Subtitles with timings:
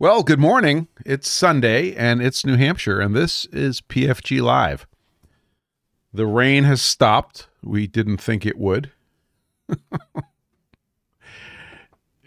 [0.00, 0.86] Well, good morning.
[1.04, 4.86] It's Sunday and it's New Hampshire, and this is PFG Live.
[6.14, 7.48] The rain has stopped.
[7.64, 8.92] We didn't think it would.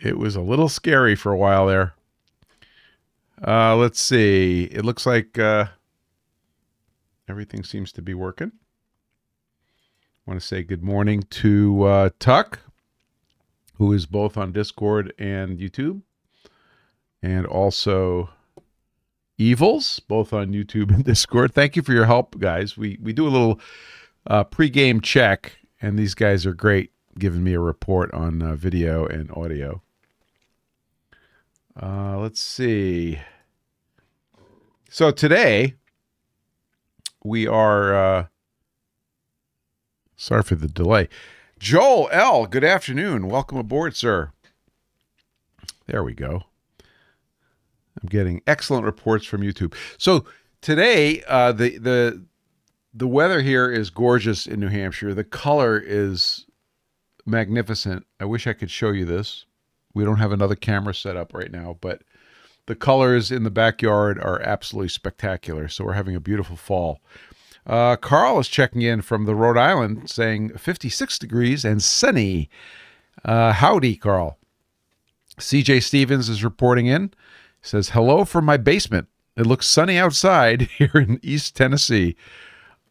[0.02, 1.94] it was a little scary for a while there.
[3.42, 4.64] Uh, let's see.
[4.66, 5.68] It looks like uh,
[7.30, 8.52] everything seems to be working.
[10.28, 12.60] I want to say good morning to uh, Tuck,
[13.76, 16.02] who is both on Discord and YouTube
[17.22, 18.30] and also
[19.38, 21.54] Evils, both on YouTube and Discord.
[21.54, 22.78] Thank you for your help, guys.
[22.78, 23.60] We we do a little
[24.28, 29.06] uh, pregame check, and these guys are great, giving me a report on uh, video
[29.08, 29.82] and audio.
[31.82, 33.20] Uh, let's see.
[34.90, 35.76] So today
[37.24, 37.96] we are.
[37.96, 38.26] Uh,
[40.16, 41.10] sorry for the delay.
[41.58, 42.46] Joel L.
[42.46, 43.28] Good afternoon.
[43.28, 44.34] Welcome aboard, sir.
[45.88, 46.44] There we go.
[48.02, 49.74] I'm getting excellent reports from YouTube.
[49.98, 50.26] So
[50.62, 52.26] today, uh, the the
[52.94, 55.14] the weather here is gorgeous in New Hampshire.
[55.14, 56.46] The color is
[57.26, 58.06] magnificent.
[58.20, 59.46] I wish I could show you this.
[59.94, 62.02] We don't have another camera set up right now, but
[62.66, 65.68] the colors in the backyard are absolutely spectacular.
[65.68, 67.02] So we're having a beautiful fall.
[67.66, 72.50] Uh, Carl is checking in from the Rhode Island saying 56 degrees and sunny.
[73.24, 74.38] Uh, howdy, Carl.
[75.40, 77.12] CJ Stevens is reporting in
[77.62, 79.08] says, Hello from my basement.
[79.38, 82.16] It looks sunny outside here in East Tennessee.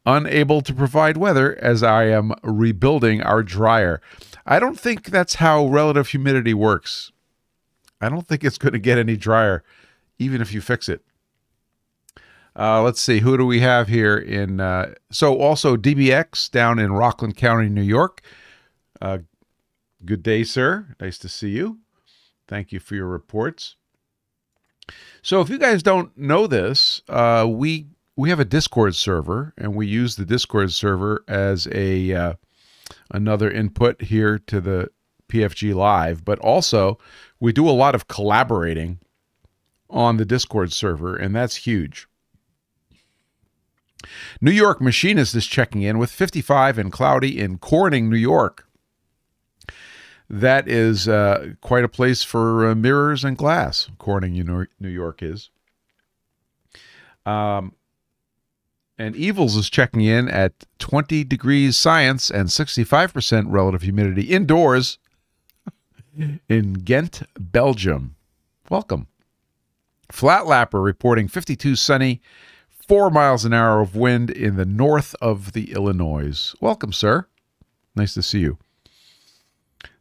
[0.06, 4.00] Unable to provide weather as I am rebuilding our dryer.
[4.46, 7.12] I don't think that's how relative humidity works.
[8.00, 9.62] I don't think it's going to get any drier,
[10.18, 11.02] even if you fix it.
[12.58, 14.58] Uh, let's see, who do we have here in?
[14.58, 18.22] Uh, so also DBX down in Rockland County, New York.
[19.00, 19.18] Uh,
[20.04, 20.96] good day, sir.
[20.98, 21.78] Nice to see you.
[22.48, 23.76] Thank you for your reports.
[25.22, 29.74] So if you guys don't know this, uh, we we have a Discord server, and
[29.74, 32.34] we use the Discord server as a uh,
[33.10, 34.90] another input here to the
[35.28, 36.24] PFG Live.
[36.24, 36.98] But also,
[37.38, 38.98] we do a lot of collaborating
[39.88, 42.06] on the Discord server, and that's huge.
[44.40, 48.66] New York Machinist is checking in with 55 and cloudy in Corning, New York
[50.30, 53.90] that is uh, quite a place for uh, mirrors and glass.
[53.98, 54.32] Corning,
[54.78, 55.50] New York is.
[57.26, 57.74] Um,
[58.96, 64.98] and Evils is checking in at 20 degrees science and 65% relative humidity indoors
[66.48, 68.14] in Ghent, Belgium.
[68.68, 69.08] Welcome.
[70.12, 72.20] Flatlapper reporting 52 sunny,
[72.68, 76.54] 4 miles an hour of wind in the north of the Illinois.
[76.60, 77.26] Welcome, sir.
[77.96, 78.58] Nice to see you.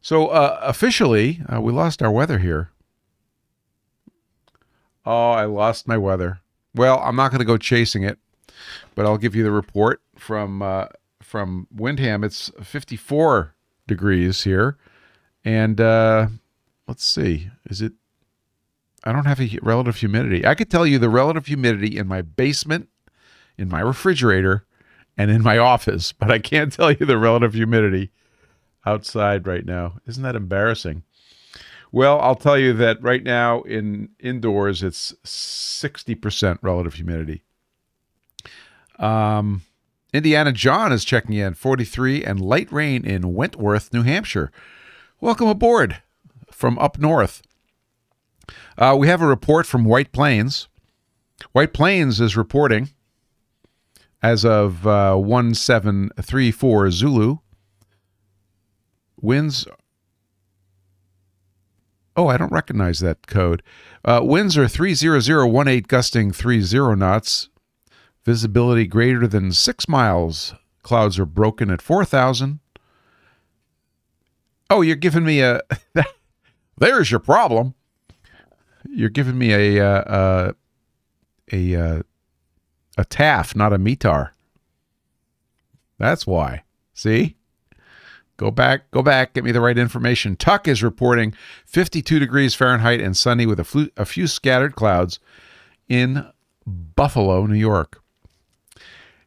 [0.02, 2.72] So uh, officially, uh, we lost our weather here.
[5.06, 6.40] Oh, I lost my weather.
[6.76, 8.20] Well, I'm not going to go chasing it,
[8.96, 10.88] but I'll give you the report from uh,
[11.22, 12.24] from Windham.
[12.24, 13.56] It's 54
[13.88, 14.78] degrees here,
[15.44, 16.28] and uh,
[16.88, 17.94] let's see, is it?
[19.04, 20.46] I don't have a relative humidity.
[20.46, 22.90] I could tell you the relative humidity in my basement,
[23.58, 24.66] in my refrigerator,
[25.18, 28.12] and in my office, but I can't tell you the relative humidity
[28.90, 30.00] outside right now.
[30.08, 31.04] Isn't that embarrassing?
[31.92, 37.44] Well, I'll tell you that right now in indoors it's 60% relative humidity.
[38.98, 39.62] Um,
[40.14, 44.52] Indiana John is checking in 43 and light rain in Wentworth, New Hampshire.
[45.22, 46.02] Welcome aboard
[46.52, 47.42] from up north.
[48.78, 50.68] Uh, we have a report from White Plains.
[51.52, 52.90] White Plains is reporting
[54.22, 57.38] as of uh, 1734 Zulu
[59.22, 59.68] Winds.
[62.16, 63.64] Oh, I don't recognize that code.
[64.04, 67.50] Uh, winds are 30018 gusting 30 knots.
[68.26, 70.54] Visibility greater than six miles.
[70.84, 72.60] Clouds are broken at 4,000.
[74.70, 75.62] Oh, you're giving me a.
[76.78, 77.74] there's your problem.
[78.88, 80.52] You're giving me a uh, uh,
[81.52, 82.02] a uh,
[82.98, 84.32] a TAF, not a METAR.
[85.98, 86.64] That's why.
[86.94, 87.36] See?
[88.40, 90.38] Go back, go back, get me the right information.
[90.38, 91.34] Tuck is reporting
[91.66, 95.20] 52 degrees Fahrenheit and sunny with a, flu- a few scattered clouds
[95.90, 96.26] in
[96.66, 98.02] Buffalo, New York.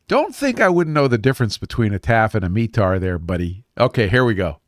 [0.09, 3.65] Don't think I wouldn't know the difference between a TAF and a METAR there, buddy.
[3.77, 4.61] Okay, here we go.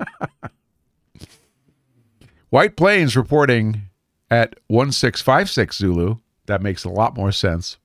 [2.48, 3.90] White Plains reporting
[4.30, 6.16] at 1656 Zulu.
[6.46, 7.76] That makes a lot more sense.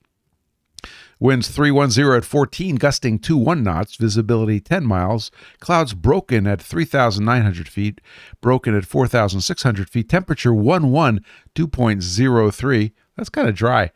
[1.22, 5.30] Winds 310 at 14, gusting 2 1 knots, visibility 10 miles.
[5.60, 8.02] Clouds broken at 3,900 feet,
[8.42, 10.10] broken at 4,600 feet.
[10.10, 11.24] Temperature 11,
[11.54, 12.92] 2.03.
[13.16, 13.92] That's kind of dry.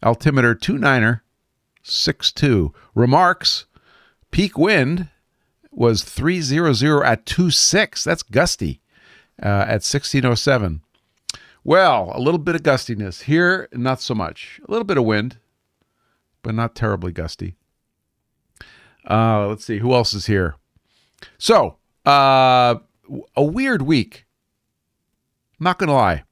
[0.00, 1.22] Altimeter 29er,
[1.82, 2.72] 62.
[2.94, 3.66] Remarks
[4.30, 5.08] peak wind
[5.72, 8.04] was 300 at 26.
[8.04, 8.80] That's gusty
[9.42, 10.82] uh, at 1607.
[11.64, 13.22] Well, a little bit of gustiness.
[13.22, 14.60] Here, not so much.
[14.68, 15.38] A little bit of wind,
[16.42, 17.54] but not terribly gusty.
[19.08, 19.78] Uh, let's see.
[19.78, 20.56] Who else is here?
[21.38, 21.76] So,
[22.06, 22.76] uh,
[23.36, 24.26] a weird week.
[25.58, 26.24] Not going to lie.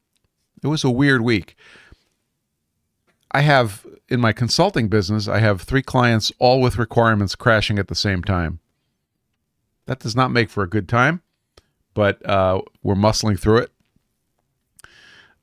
[0.62, 1.56] It was a weird week.
[3.30, 7.88] I have, in my consulting business, I have three clients, all with requirements crashing at
[7.88, 8.60] the same time.
[9.86, 11.22] That does not make for a good time,
[11.94, 13.70] but uh, we're muscling through it.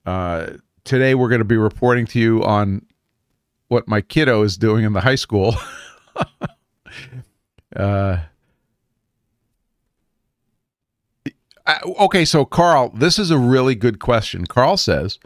[0.06, 0.54] Uh,
[0.84, 2.86] today, we're going to be reporting to you on
[3.68, 5.56] what my kiddo is doing in the high school.
[7.76, 8.18] uh,
[11.68, 14.46] I, okay, so Carl, this is a really good question.
[14.46, 15.20] Carl says,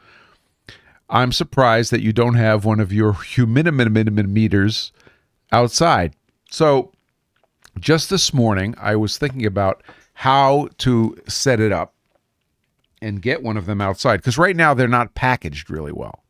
[1.10, 4.92] I'm surprised that you don't have one of your humidimeters
[5.52, 6.14] outside.
[6.50, 6.92] So,
[7.80, 9.84] just this morning, I was thinking about
[10.14, 11.94] how to set it up
[13.02, 16.24] and get one of them outside because right now they're not packaged really well.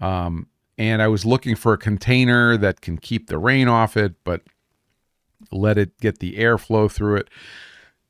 [0.00, 0.46] Um,
[0.78, 4.42] and I was looking for a container that can keep the rain off it, but
[5.50, 7.28] let it get the airflow through it.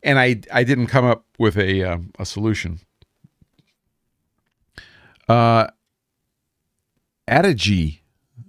[0.03, 2.81] And I I didn't come up with a uh, a solution.
[5.29, 5.69] Uh,
[7.29, 8.01] Adigi,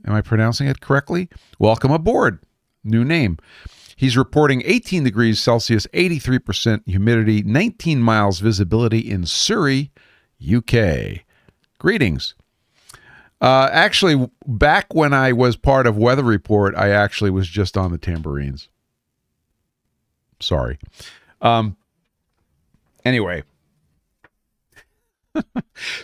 [0.06, 1.30] am I pronouncing it correctly?
[1.59, 2.39] Welcome aboard.
[2.83, 3.38] New name.
[3.95, 9.92] He's reporting 18 degrees Celsius, 83% humidity, 19 miles visibility in Surrey,
[10.42, 11.21] UK.
[11.77, 12.36] Greetings.
[13.44, 17.92] Uh, actually, back when I was part of Weather Report, I actually was just on
[17.92, 18.69] the tambourines.
[20.40, 20.80] Sorry.
[21.42, 21.75] Um,
[23.04, 23.44] anyway,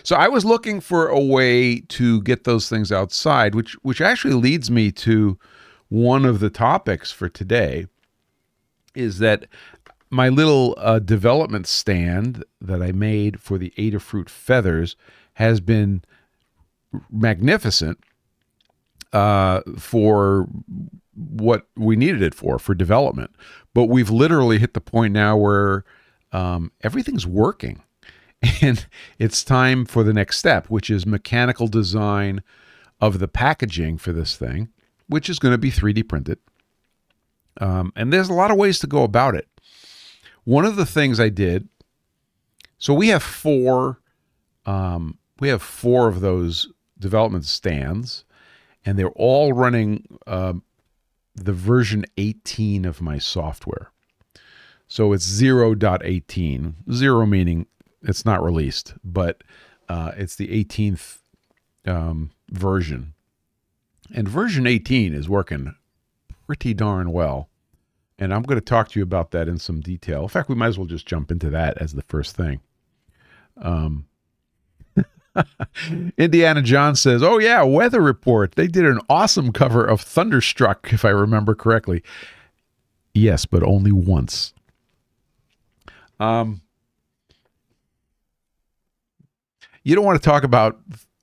[0.02, 4.34] so I was looking for a way to get those things outside, which which actually
[4.34, 5.38] leads me to
[5.88, 7.86] one of the topics for today
[8.94, 9.46] is that
[10.10, 14.94] my little uh, development stand that I made for the Adafruit feathers
[15.34, 16.02] has been
[17.10, 17.98] magnificent
[19.12, 20.48] uh, for
[21.14, 23.30] what we needed it for for development.
[23.74, 25.84] But we've literally hit the point now where
[26.32, 27.82] um, everything's working,
[28.62, 28.86] and
[29.18, 32.42] it's time for the next step, which is mechanical design
[33.00, 34.68] of the packaging for this thing
[35.10, 36.38] which is going to be 3D printed.
[37.60, 39.48] Um, and there's a lot of ways to go about it.
[40.44, 41.68] One of the things I did,
[42.78, 44.00] so we have four,
[44.64, 48.24] um, we have four of those development stands,
[48.84, 50.54] and they're all running uh,
[51.34, 53.90] the version 18 of my software.
[54.86, 57.66] So it's 0.18, zero meaning
[58.02, 59.42] it's not released, but
[59.88, 61.18] uh, it's the 18th
[61.86, 63.14] um, version
[64.12, 65.74] and version 18 is working
[66.46, 67.48] pretty darn well.
[68.18, 70.22] And I'm going to talk to you about that in some detail.
[70.22, 72.60] In fact, we might as well just jump into that as the first thing.
[73.56, 74.06] Um,
[76.18, 78.52] Indiana John says, Oh, yeah, weather report.
[78.56, 82.02] They did an awesome cover of Thunderstruck, if I remember correctly.
[83.14, 84.52] Yes, but only once.
[86.18, 86.60] Um,
[89.82, 90.80] you don't want to talk about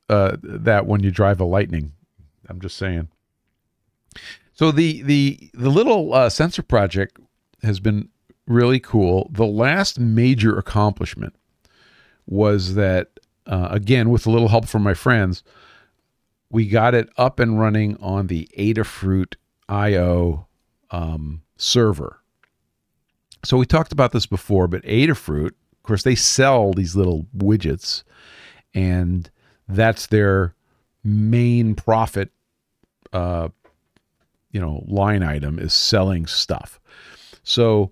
[0.10, 1.94] uh, that when you drive a Lightning.
[2.50, 3.10] I'm just saying.
[4.54, 7.20] So the the the little uh, sensor project
[7.62, 8.10] has been
[8.48, 9.30] really cool.
[9.32, 11.36] The last major accomplishment
[12.26, 15.44] was that uh, again with a little help from my friends,
[16.50, 19.36] we got it up and running on the Adafruit
[19.68, 20.48] IO
[20.92, 22.22] um, server.
[23.44, 28.04] So we talked about this before, but Adafruit, of course, they sell these little widgets,
[28.74, 29.30] and
[29.68, 30.56] that's their
[31.04, 32.32] main profit
[33.14, 33.50] uh,
[34.52, 36.80] you know line item is selling stuff.
[37.44, 37.92] So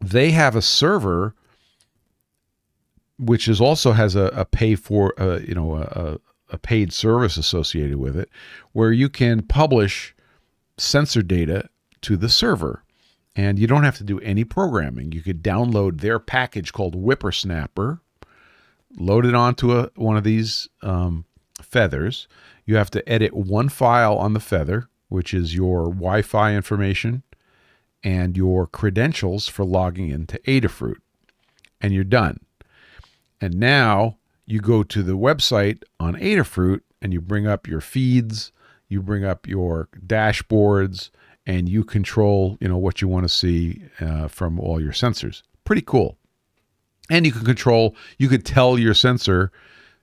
[0.00, 1.34] they have a server
[3.20, 7.36] which is also has a, a pay for uh, you know a, a paid service
[7.36, 8.28] associated with it
[8.72, 10.14] where you can publish
[10.76, 11.68] sensor data
[12.02, 12.82] to the server.
[13.36, 15.12] And you don't have to do any programming.
[15.12, 18.00] You could download their package called WipperSnapper
[18.96, 21.24] load it onto a, one of these um,
[21.60, 22.28] feathers.
[22.64, 27.22] You have to edit one file on the Feather, which is your Wi Fi information
[28.02, 31.00] and your credentials for logging into Adafruit,
[31.80, 32.40] and you're done.
[33.40, 38.52] And now you go to the website on Adafruit and you bring up your feeds,
[38.88, 41.10] you bring up your dashboards,
[41.46, 45.42] and you control, you know, what you want to see uh, from all your sensors.
[45.64, 46.18] Pretty cool.
[47.08, 49.50] And you can control, you could tell your sensor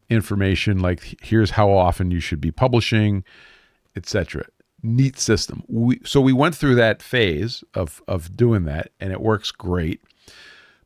[0.10, 3.24] information like here's how often you should be publishing,
[3.96, 4.46] etc.
[4.84, 5.64] Neat system.
[5.68, 10.02] We, so we went through that phase of of doing that, and it works great.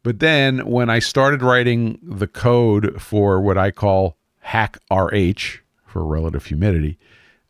[0.04, 6.06] But then when I started writing the code for what I call Hack RH for
[6.06, 6.98] relative humidity,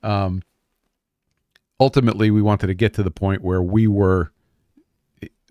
[0.04, 0.44] um,
[1.80, 4.32] ultimately we wanted to get to the point where we were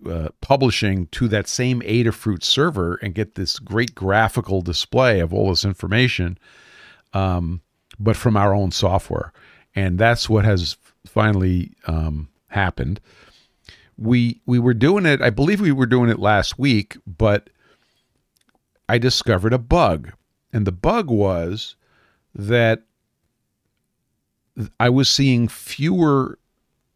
[0.05, 5.49] uh, publishing to that same Adafruit server and get this great graphical display of all
[5.49, 6.37] this information,
[7.13, 7.61] um,
[7.99, 9.31] but from our own software.
[9.75, 12.99] And that's what has finally um, happened.
[13.97, 15.21] We we were doing it.
[15.21, 17.49] I believe we were doing it last week, but
[18.89, 20.11] I discovered a bug,
[20.51, 21.75] and the bug was
[22.33, 22.83] that
[24.79, 26.37] I was seeing fewer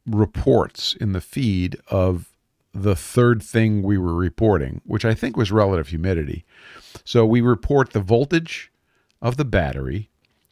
[0.05, 2.31] reports in the feed of
[2.73, 6.45] the third thing we were reporting, which I think was relative humidity.
[7.05, 8.71] So we report the voltage
[9.21, 10.09] of the battery,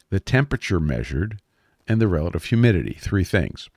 [0.09, 1.41] the temperature measured,
[1.87, 3.69] and the relative humidity, three things.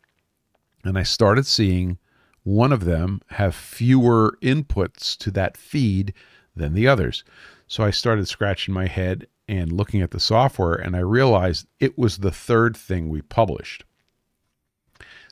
[0.85, 1.99] And I started seeing
[2.47, 6.15] one of them have fewer inputs to that feed
[6.55, 7.25] than the others.
[7.67, 11.99] So I started scratching my head and looking at the software, and I realized it
[11.99, 13.85] was the third thing we published.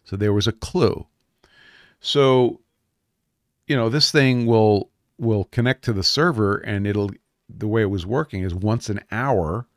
[0.02, 1.06] So there was a clue.
[2.00, 2.60] So
[3.68, 7.12] you know, this thing will will connect to the server and it'll
[7.48, 9.68] the way it was working is once an hour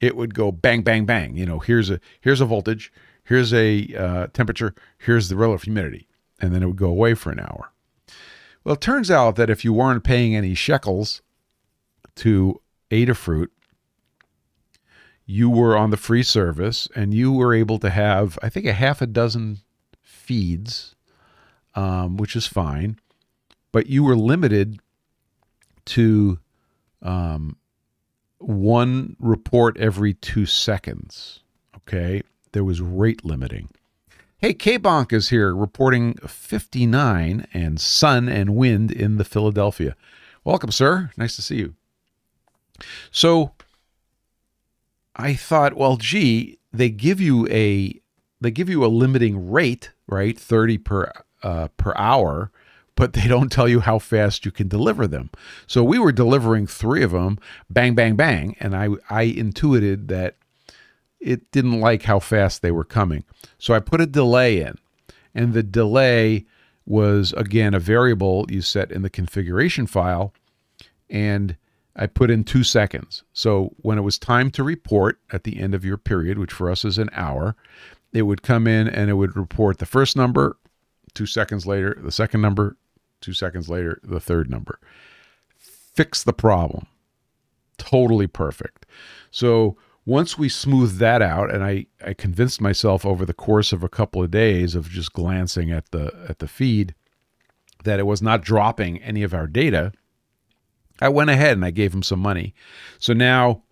[0.00, 2.92] it would go bang bang bang you know here's a here's a voltage
[3.24, 6.06] here's a uh, temperature here's the relative humidity
[6.40, 7.72] and then it would go away for an hour
[8.62, 11.22] well it turns out that if you weren't paying any shekels
[12.14, 12.60] to
[12.90, 13.48] adafruit
[15.26, 18.72] you were on the free service and you were able to have i think a
[18.72, 19.58] half a dozen
[20.02, 20.94] feeds
[21.74, 22.98] um, which is fine
[23.72, 24.78] but you were limited
[25.84, 26.38] to
[27.02, 27.56] um,
[28.38, 31.40] one report every two seconds.
[31.76, 32.22] Okay.
[32.52, 33.68] There was rate limiting.
[34.38, 39.96] Hey, K Bonk is here reporting 59 and sun and wind in the Philadelphia.
[40.44, 41.10] Welcome, sir.
[41.16, 41.74] Nice to see you.
[43.10, 43.52] So
[45.16, 48.00] I thought, well, gee, they give you a
[48.40, 50.38] they give you a limiting rate, right?
[50.38, 51.12] 30 per
[51.42, 52.50] uh, per hour
[52.96, 55.30] but they don't tell you how fast you can deliver them.
[55.66, 57.38] So we were delivering three of them,
[57.68, 60.36] bang, bang, bang, and I I intuited that
[61.24, 63.24] it didn't like how fast they were coming.
[63.58, 64.76] So I put a delay in,
[65.34, 66.44] and the delay
[66.86, 70.32] was again a variable you set in the configuration file,
[71.08, 71.56] and
[71.96, 73.22] I put in two seconds.
[73.32, 76.70] So when it was time to report at the end of your period, which for
[76.70, 77.56] us is an hour,
[78.12, 80.56] it would come in and it would report the first number.
[81.14, 82.76] Two seconds later, the second number,
[83.24, 84.78] Two seconds later, the third number.
[85.56, 86.86] Fix the problem.
[87.78, 88.84] Totally perfect.
[89.30, 93.82] So once we smoothed that out, and I, I convinced myself over the course of
[93.82, 96.94] a couple of days of just glancing at the at the feed
[97.84, 99.92] that it was not dropping any of our data,
[101.00, 102.54] I went ahead and I gave him some money.
[102.98, 103.62] So now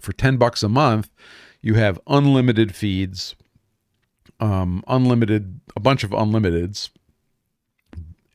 [0.00, 1.10] for 10 bucks a month,
[1.62, 3.34] you have unlimited feeds,
[4.40, 6.90] um, unlimited, a bunch of unlimiteds,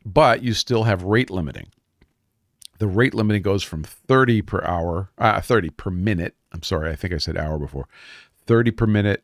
[0.05, 1.67] but you still have rate limiting.
[2.77, 6.35] The rate limiting goes from 30 per hour, uh, 30 per minute.
[6.55, 7.87] I'm sorry, I think I said hour before.
[8.47, 9.23] 30 per minute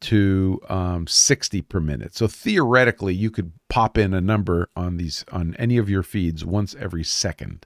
[0.00, 2.14] to um, 60 per minute.
[2.16, 6.44] So theoretically, you could pop in a number on these on any of your feeds
[6.44, 7.64] once every second.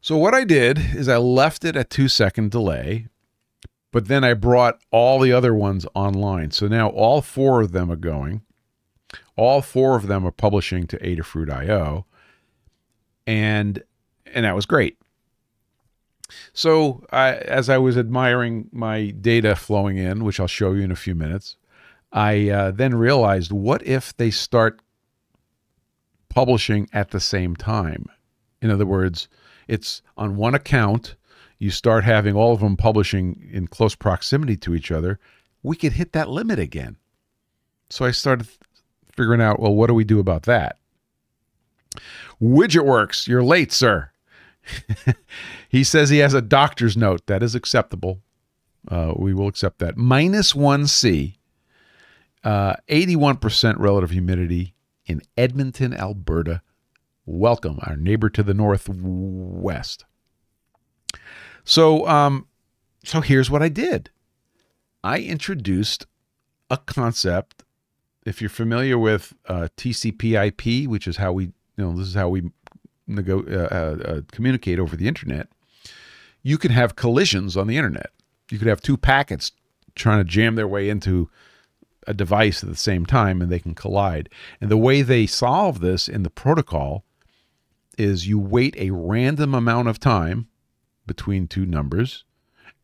[0.00, 3.08] So what I did is I left it at two second delay,
[3.92, 6.50] but then I brought all the other ones online.
[6.50, 8.42] So now all four of them are going.
[9.36, 12.06] All four of them are publishing to Adafruit.io,
[13.26, 13.82] and
[14.26, 14.98] and that was great.
[16.52, 20.90] So I, as I was admiring my data flowing in, which I'll show you in
[20.90, 21.56] a few minutes,
[22.12, 24.80] I uh, then realized, what if they start
[26.28, 28.06] publishing at the same time?
[28.60, 29.28] In other words,
[29.68, 31.16] it's on one account.
[31.58, 35.18] You start having all of them publishing in close proximity to each other.
[35.62, 36.96] We could hit that limit again.
[37.90, 38.48] So I started
[39.16, 40.78] figuring out, well, what do we do about that?
[42.40, 43.26] Widget works.
[43.26, 44.10] You're late, sir.
[45.68, 47.26] he says he has a doctor's note.
[47.26, 48.20] That is acceptable.
[48.88, 49.96] Uh, we will accept that.
[49.96, 51.36] Minus 1C,
[52.44, 54.74] uh, 81% relative humidity
[55.06, 56.62] in Edmonton, Alberta.
[57.24, 60.04] Welcome, our neighbor to the northwest.
[61.64, 62.46] So, um,
[63.04, 64.10] so here's what I did.
[65.02, 66.06] I introduced
[66.70, 67.64] a concept.
[68.24, 72.28] If you're familiar with uh, TCP/IP, which is how we, you know, this is how
[72.28, 72.50] we
[73.06, 75.48] nego- uh, uh, uh, communicate over the internet.
[76.42, 78.10] You can have collisions on the internet.
[78.50, 79.52] You could have two packets
[79.94, 81.28] trying to jam their way into
[82.06, 84.28] a device at the same time, and they can collide.
[84.60, 87.04] And the way they solve this in the protocol
[87.98, 90.48] is you wait a random amount of time
[91.06, 92.24] between two numbers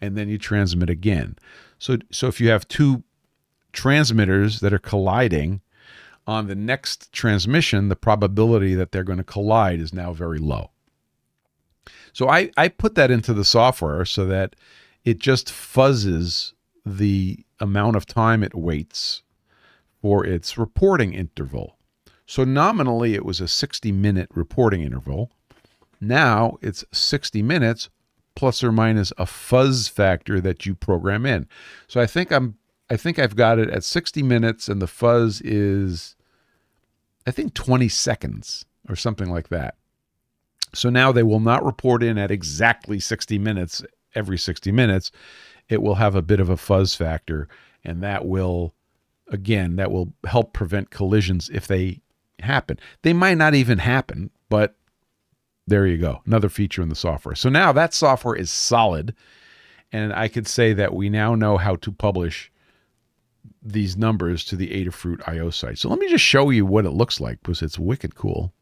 [0.00, 1.36] and then you transmit again.
[1.78, 3.04] So so if you have two
[3.72, 5.62] transmitters that are colliding
[6.26, 10.70] on the next transmission, the probability that they're going to collide is now very low.
[12.12, 14.54] So I, I put that into the software so that
[15.04, 16.52] it just fuzzes
[16.84, 19.22] the amount of time it waits
[20.00, 21.76] for its reporting interval.
[22.26, 25.30] So nominally it was a 60 minute reporting interval.
[26.00, 27.88] Now it's 60 minutes
[28.34, 31.46] plus or minus a fuzz factor that you program in.
[31.86, 32.56] So I think I'm
[32.92, 36.14] I think I've got it at 60 minutes and the fuzz is
[37.26, 39.76] I think 20 seconds or something like that.
[40.74, 43.82] So now they will not report in at exactly 60 minutes
[44.14, 45.10] every 60 minutes.
[45.70, 47.48] It will have a bit of a fuzz factor
[47.82, 48.74] and that will
[49.28, 52.02] again that will help prevent collisions if they
[52.40, 52.78] happen.
[53.00, 54.76] They might not even happen, but
[55.66, 56.20] there you go.
[56.26, 57.36] Another feature in the software.
[57.36, 59.14] So now that software is solid.
[59.92, 62.52] And I could say that we now know how to publish
[63.62, 65.78] these numbers to the Adafruit IO site.
[65.78, 68.52] So let me just show you what it looks like because it's wicked cool.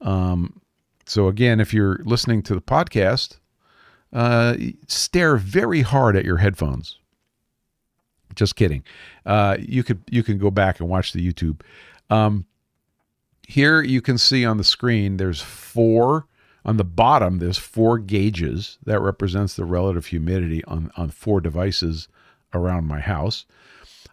[0.00, 0.60] Um,
[1.06, 3.38] so again, if you're listening to the podcast,
[4.12, 6.98] uh, stare very hard at your headphones.
[8.34, 8.84] Just kidding.
[9.26, 11.60] Uh, you could you can go back and watch the YouTube.
[12.08, 12.46] Um,
[13.48, 16.26] here you can see on the screen there's four
[16.64, 22.08] on the bottom there's four gauges that represents the relative humidity on, on four devices
[22.52, 23.46] around my house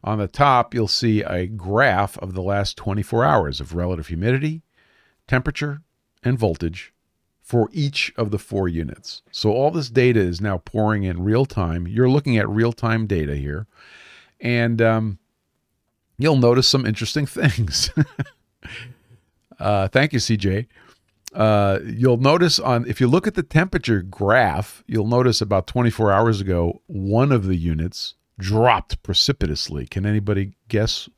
[0.06, 4.62] on the top you'll see a graph of the last 24 hours of relative humidity
[5.28, 5.82] temperature
[6.24, 6.94] and voltage
[7.42, 9.22] for each of the four units.
[9.32, 11.88] So all this data is now pouring in real time.
[11.88, 13.68] You're looking at real time data here.
[14.40, 15.20] And um,
[16.18, 17.92] you'll notice some interesting things.
[19.60, 20.68] Uh, thank you, CJ.
[21.34, 26.12] Uh, you'll notice on if you look at the temperature graph, you'll notice about 24
[26.12, 29.86] hours ago, one of the units dropped precipitously.
[29.88, 31.10] Can anybody guess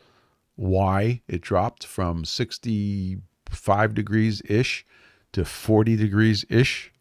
[0.55, 4.85] why it dropped from 65 degrees ish
[5.33, 6.91] to 40 degrees ish?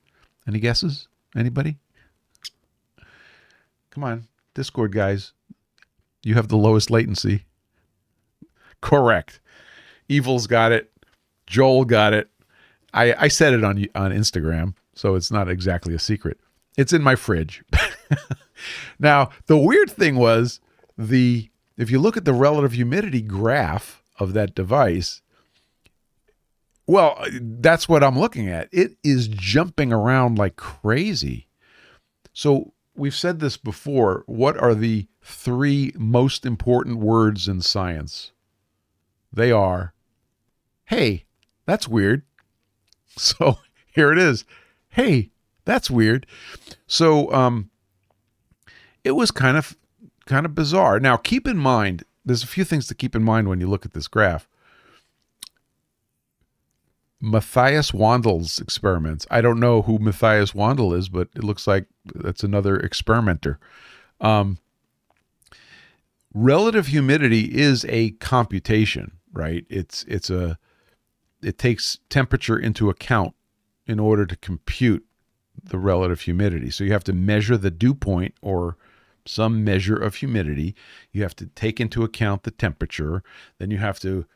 [0.47, 1.09] Any guesses?
[1.35, 1.79] Anybody?
[3.91, 5.33] Come on, Discord guys.
[6.23, 7.45] You have the lowest latency.
[8.81, 9.41] Correct.
[10.09, 10.91] Evil's got it.
[11.47, 12.29] Joel got it.
[12.93, 16.39] I, I said it on on Instagram, so it's not exactly a secret.
[16.77, 17.63] It's in my fridge.
[18.99, 20.61] now, the weird thing was
[20.97, 25.21] the if you look at the relative humidity graph of that device,
[26.87, 28.69] well, that's what I'm looking at.
[28.73, 31.49] It is jumping around like crazy.
[32.33, 34.25] So, we've said this before.
[34.27, 38.33] What are the three most important words in science?
[39.33, 39.93] They are,
[40.87, 41.25] hey,
[41.67, 42.23] that's weird.
[43.19, 44.45] So here it is.
[44.91, 45.31] Hey,
[45.65, 46.27] that's weird.
[46.87, 47.71] So um,
[49.07, 49.77] it was kind of
[50.27, 50.99] kind of bizarre.
[50.99, 53.87] Now keep in mind, there's a few things to keep in mind when you look
[53.87, 54.49] at this graph.
[57.21, 59.27] Matthias Wandel's experiments.
[59.31, 63.59] I don't know who Matthias Wandel is, but it looks like that's another experimenter.
[64.21, 64.59] Um,
[66.35, 69.65] relative humidity is a computation, right?
[69.71, 70.59] It's it's a
[71.43, 73.35] it takes temperature into account
[73.87, 75.05] in order to compute
[75.63, 76.71] the relative humidity.
[76.71, 78.77] So you have to measure the dew point or
[79.29, 80.75] some measure of humidity.
[81.13, 83.23] You have to take into account the temperature.
[83.59, 84.27] Then you have to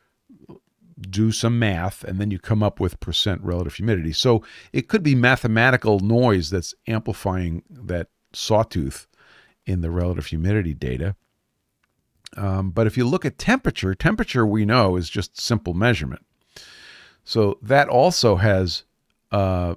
[1.09, 4.13] do some math and then you come up with percent relative humidity.
[4.13, 9.07] So it could be mathematical noise that's amplifying that sawtooth
[9.65, 11.15] in the relative humidity data.
[12.37, 16.25] Um, but if you look at temperature, temperature we know is just simple measurement.
[17.23, 18.83] So that also has
[19.31, 19.75] uh,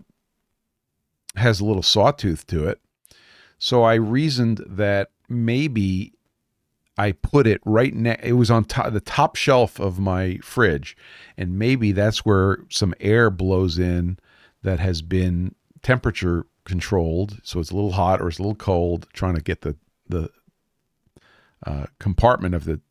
[1.36, 2.80] has a little sawtooth to it.
[3.64, 6.12] So I reasoned that maybe
[6.98, 8.22] I put it right next.
[8.22, 10.94] It was on top, the top shelf of my fridge,
[11.38, 14.18] and maybe that's where some air blows in
[14.64, 17.40] that has been temperature controlled.
[17.42, 19.76] So it's a little hot or it's a little cold, trying to get the
[20.10, 20.28] the
[21.66, 22.82] uh, compartment of the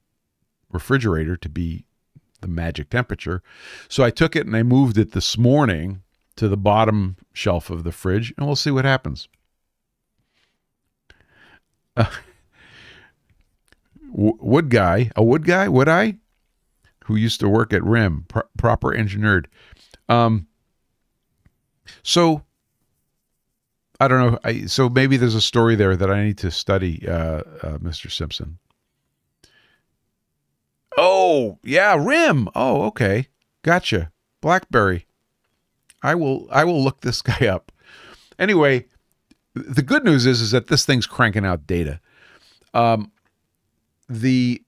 [0.72, 1.86] refrigerator to be
[2.42, 3.44] the magic temperature.
[3.90, 6.02] So I took it and I moved it this morning
[6.36, 9.30] to the bottom shelf of the fridge, and we'll see what happens.
[11.98, 12.06] Uh,
[14.14, 16.16] wood guy, a wood guy, would I?
[17.06, 19.48] Who used to work at RIM, pro- proper engineered.
[20.08, 20.48] Um,
[22.04, 22.44] so
[24.00, 24.40] I don't know.
[24.44, 28.12] I, so maybe there's a story there that I need to study, uh, uh, Mr.
[28.12, 28.58] Simpson.
[30.98, 32.50] Oh yeah, RIM.
[32.56, 33.28] Oh okay,
[33.64, 34.12] gotcha.
[34.42, 35.08] BlackBerry.
[36.02, 36.48] I will.
[36.52, 37.72] I will look this guy up.
[38.38, 38.86] Anyway,
[39.54, 42.00] the good news is is that this thing's cranking out data.
[42.74, 43.12] Um,
[44.10, 44.64] the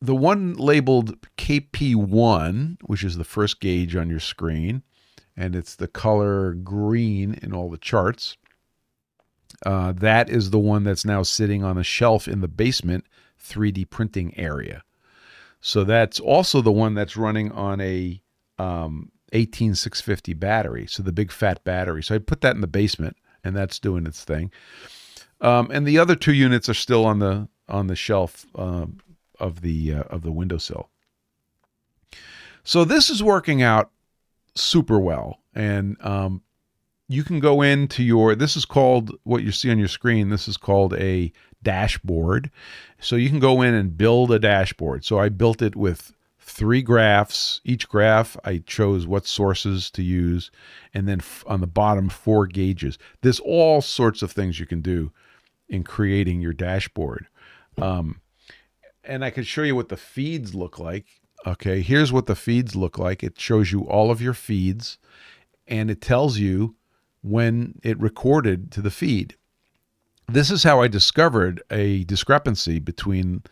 [0.00, 4.82] the one labeled KP1, which is the first gauge on your screen,
[5.36, 8.36] and it's the color green in all the charts.
[9.66, 13.04] Uh, that is the one that's now sitting on a shelf in the basement
[13.42, 14.82] 3D printing area.
[15.60, 18.22] So that's also the one that's running on a
[18.58, 22.02] um, 18650 battery, so the big fat battery.
[22.02, 24.50] So I put that in the basement, and that's doing its thing.
[25.40, 28.98] Um, and the other two units are still on the on the shelf um,
[29.38, 30.90] of the uh, of the windowsill.
[32.62, 33.90] So this is working out
[34.54, 36.42] super well, and um,
[37.08, 38.34] you can go into your.
[38.34, 40.28] This is called what you see on your screen.
[40.28, 42.50] This is called a dashboard.
[43.00, 45.04] So you can go in and build a dashboard.
[45.04, 46.12] So I built it with
[46.60, 47.62] three graphs.
[47.64, 50.50] Each graph, I chose what sources to use,
[50.92, 52.98] and then f- on the bottom, four gauges.
[53.22, 55.10] There's all sorts of things you can do
[55.70, 57.28] in creating your dashboard.
[57.78, 58.20] Um,
[59.02, 61.06] and I can show you what the feeds look like.
[61.46, 63.24] Okay, here's what the feeds look like.
[63.24, 64.98] It shows you all of your feeds,
[65.66, 66.76] and it tells you
[67.22, 69.34] when it recorded to the feed.
[70.28, 73.44] This is how I discovered a discrepancy between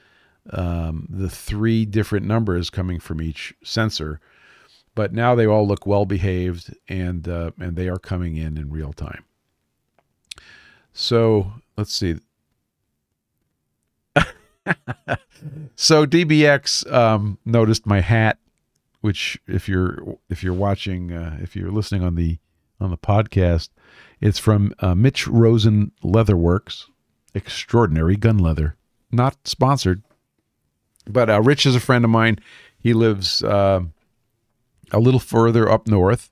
[0.50, 4.20] um, the three different numbers coming from each sensor.
[4.94, 8.70] But now they all look well behaved, and uh, and they are coming in in
[8.70, 9.24] real time.
[10.92, 12.16] So let's see.
[15.76, 18.38] so DBX um, noticed my hat,
[19.00, 22.38] which if you're if you're watching uh, if you're listening on the
[22.80, 23.68] on the podcast,
[24.20, 26.86] it's from uh, Mitch Rosen Leatherworks,
[27.34, 28.76] extraordinary gun leather.
[29.10, 30.02] Not sponsored,
[31.08, 32.38] but uh, Rich is a friend of mine.
[32.78, 33.80] He lives uh,
[34.92, 36.30] a little further up north,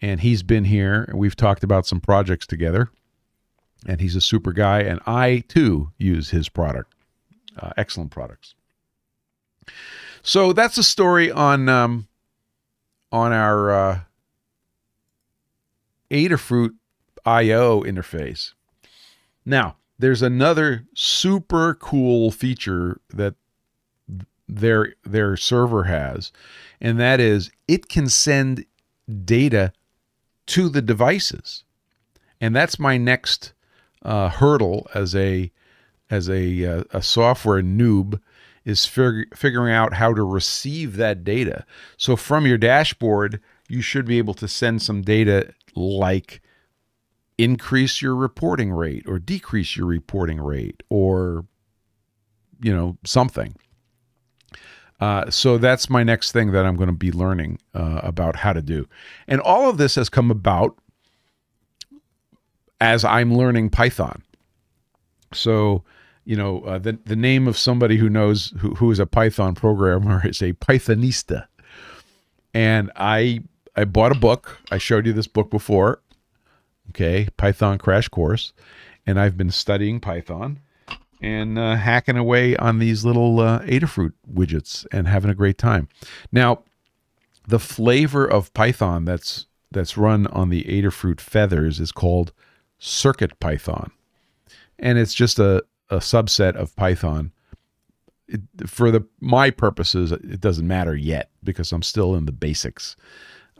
[0.00, 1.10] and he's been here.
[1.14, 2.90] We've talked about some projects together,
[3.86, 4.80] and he's a super guy.
[4.80, 6.92] And I too use his product.
[7.58, 8.54] Uh, excellent products.
[10.22, 12.08] So that's a story on um,
[13.10, 14.00] on our uh,
[16.10, 16.70] Adafruit
[17.24, 18.54] IO interface.
[19.44, 23.34] Now, there's another super cool feature that
[24.56, 26.32] their their server has,
[26.80, 28.64] and that is it can send
[29.24, 29.72] data
[30.46, 31.64] to the devices,
[32.40, 33.52] and that's my next
[34.02, 35.50] uh, hurdle as a
[36.10, 38.20] as a uh, a software noob
[38.64, 41.64] is fig- figuring out how to receive that data.
[41.96, 46.42] So from your dashboard, you should be able to send some data like
[47.38, 51.46] increase your reporting rate or decrease your reporting rate or
[52.60, 53.54] you know something
[55.02, 58.52] uh, so that's my next thing that i'm going to be learning uh, about how
[58.52, 58.88] to do.
[59.26, 60.78] And all of this has come about
[62.80, 64.22] as i'm learning python.
[65.32, 65.82] So
[66.24, 69.56] you know uh, the, the name of somebody who knows who, who is a python
[69.56, 71.46] programmer is a pythonista.
[72.54, 73.40] And i
[73.74, 74.60] i bought a book.
[74.70, 76.00] I showed you this book before
[76.90, 78.52] okay, Python crash course,
[79.04, 80.60] and I've been studying Python
[81.22, 85.88] and uh, hacking away on these little uh, Adafruit widgets and having a great time.
[86.32, 86.64] Now,
[87.46, 92.32] the flavor of Python that's that's run on the Adafruit feathers is called
[92.78, 93.90] Circuit Python,
[94.78, 97.32] and it's just a, a subset of Python.
[98.28, 102.96] It, for the my purposes, it doesn't matter yet because I'm still in the basics.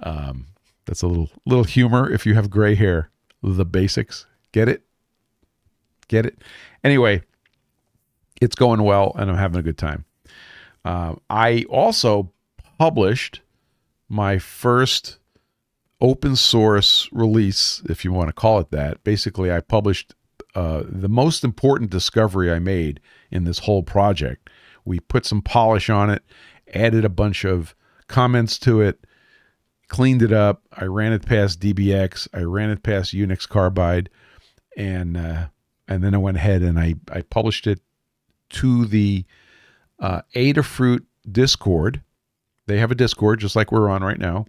[0.02, 0.46] Um,
[0.84, 3.10] that's a little little humor if you have gray hair.
[3.42, 4.26] The basics.
[4.52, 4.84] Get it?
[6.08, 6.38] Get it?
[6.84, 7.22] Anyway,
[8.42, 10.04] it's going well and I'm having a good time.
[10.84, 12.32] Uh, I also
[12.76, 13.40] published
[14.08, 15.18] my first
[16.00, 19.04] open source release, if you want to call it that.
[19.04, 20.14] Basically, I published
[20.56, 23.00] uh, the most important discovery I made
[23.30, 24.50] in this whole project.
[24.84, 26.24] We put some polish on it,
[26.74, 27.76] added a bunch of
[28.08, 29.06] comments to it,
[29.86, 30.62] cleaned it up.
[30.72, 32.26] I ran it past DBX.
[32.34, 34.10] I ran it past Unix Carbide,
[34.76, 35.46] and uh,
[35.86, 37.80] and then I went ahead and I I published it
[38.52, 39.24] to the
[39.98, 42.02] uh, Adafruit Discord.
[42.66, 44.46] They have a Discord just like we're on right now,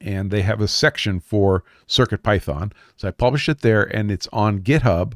[0.00, 2.72] and they have a section for Circuit Python.
[2.96, 5.14] So I published it there, and it's on GitHub.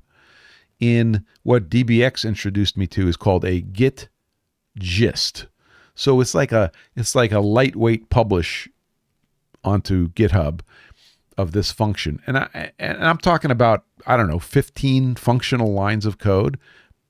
[0.81, 4.09] In what DBX introduced me to is called a Git
[4.77, 5.47] gist.
[5.95, 8.69] So it's like a it's like a lightweight publish
[9.63, 10.61] onto GitHub
[11.37, 12.21] of this function.
[12.27, 16.59] And I and I'm talking about I don't know 15 functional lines of code,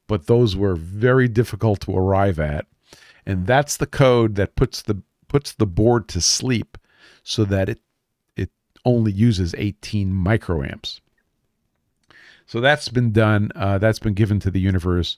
[0.07, 2.67] but those were very difficult to arrive at.
[3.27, 6.77] And that's the code that puts the puts the board to sleep
[7.23, 7.81] so that it
[8.37, 8.51] it
[8.85, 11.01] only uses 18 microamps.
[12.47, 13.51] So that's been done.
[13.55, 15.17] Uh, that's been given to the universe,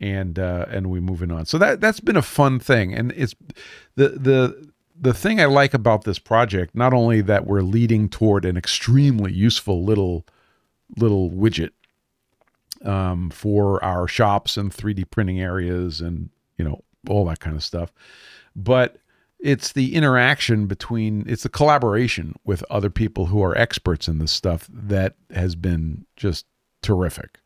[0.00, 1.46] and uh, and we moving on.
[1.46, 3.34] So that that's been a fun thing, and it's
[3.94, 6.74] the the the thing I like about this project.
[6.74, 10.26] Not only that we're leading toward an extremely useful little
[10.96, 11.70] little widget
[12.84, 17.62] um, for our shops and 3D printing areas, and you know all that kind of
[17.62, 17.92] stuff,
[18.54, 18.98] but
[19.38, 24.32] it's the interaction between it's the collaboration with other people who are experts in this
[24.32, 26.46] stuff that has been just
[26.82, 27.38] terrific.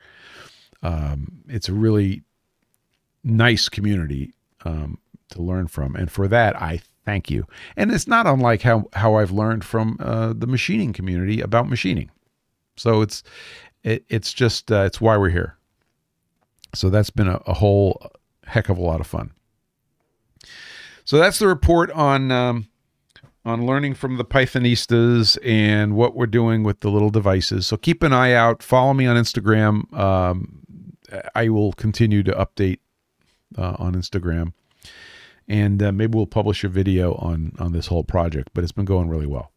[0.83, 2.23] Um, it's a really
[3.25, 4.33] nice community
[4.65, 4.99] um,
[5.31, 7.47] to learn from, and for that I thank you.
[7.77, 12.11] And it's not unlike how how I've learned from uh, the machining community about machining.
[12.77, 13.23] So it's
[13.83, 15.57] it, it's just uh, it's why we're here.
[16.75, 18.11] So that's been a, a, whole
[18.45, 19.33] heck of a lot of fun.
[21.05, 22.69] So that's the report on um,
[23.45, 27.67] on learning from the Pythonistas and what we're doing with the little devices.
[27.67, 28.63] So keep an eye out.
[28.63, 29.93] Follow me on Instagram.
[29.99, 30.63] Um,
[31.35, 32.79] I will continue to update
[33.59, 34.53] uh, on Instagram,
[35.49, 38.51] and uh, maybe we'll publish a video on on this whole project.
[38.55, 39.51] But it's been going really well.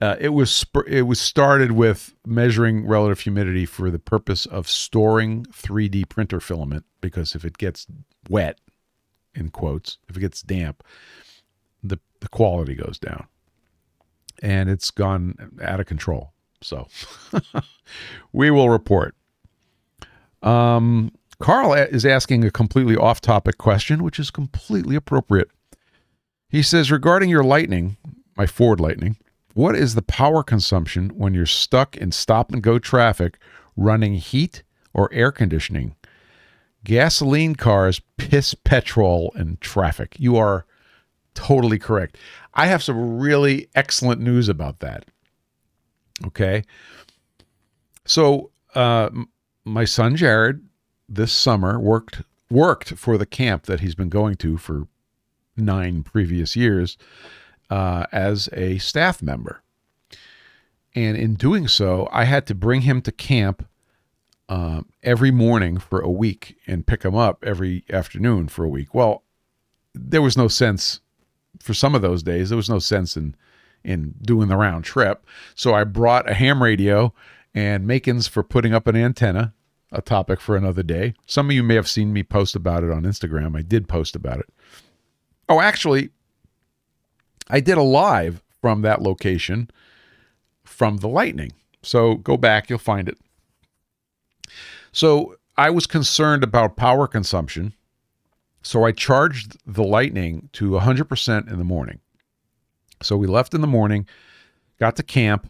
[0.00, 4.68] Uh, it was sp- it was started with measuring relative humidity for the purpose of
[4.68, 7.86] storing 3D printer filament because if it gets
[8.28, 8.58] wet,
[9.34, 10.82] in quotes, if it gets damp,
[11.82, 13.26] the the quality goes down,
[14.42, 16.32] and it's gone out of control.
[16.60, 16.88] So
[18.32, 19.14] we will report.
[20.42, 25.48] Um, Carl is asking a completely off topic question, which is completely appropriate.
[26.48, 27.96] He says, regarding your Lightning,
[28.36, 29.16] my Ford Lightning,
[29.56, 33.38] what is the power consumption when you're stuck in stop and go traffic
[33.74, 35.96] running heat or air conditioning?
[36.84, 40.14] Gasoline cars piss petrol in traffic.
[40.18, 40.66] You are
[41.32, 42.18] totally correct.
[42.52, 45.06] I have some really excellent news about that.
[46.26, 46.62] Okay.
[48.04, 49.08] So, uh,
[49.64, 50.62] my son Jared
[51.08, 54.86] this summer worked worked for the camp that he's been going to for
[55.56, 56.98] nine previous years
[57.70, 59.62] uh, as a staff member.
[60.94, 63.66] And in doing so, I had to bring him to camp
[64.48, 68.94] uh, every morning for a week and pick him up every afternoon for a week.
[68.94, 69.22] Well,
[69.94, 71.00] there was no sense
[71.60, 72.48] for some of those days.
[72.48, 73.34] There was no sense in
[73.84, 75.24] in doing the round trip.
[75.54, 77.14] So I brought a ham radio
[77.54, 79.54] and Makins for putting up an antenna,
[79.92, 81.14] a topic for another day.
[81.26, 83.56] Some of you may have seen me post about it on Instagram.
[83.56, 84.52] I did post about it.
[85.48, 86.10] Oh, actually,
[87.48, 89.70] I did a live from that location
[90.64, 91.52] from the Lightning.
[91.82, 93.18] So go back, you'll find it.
[94.92, 97.74] So I was concerned about power consumption
[98.66, 102.00] so I charged the Lightning to 100% in the morning.
[103.00, 104.08] So we left in the morning,
[104.80, 105.48] got to camp,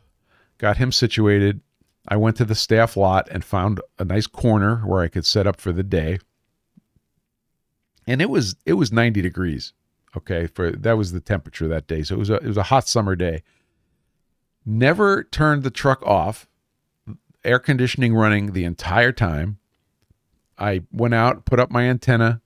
[0.58, 1.62] got him situated.
[2.06, 5.46] I went to the staff lot and found a nice corner where I could set
[5.46, 6.18] up for the day.
[8.06, 9.72] And it was it was 90 degrees.
[10.16, 12.02] Okay, for that was the temperature that day.
[12.02, 13.42] So it was a it was a hot summer day.
[14.64, 16.48] Never turned the truck off.
[17.44, 19.58] Air conditioning running the entire time.
[20.58, 22.40] I went out, put up my antenna,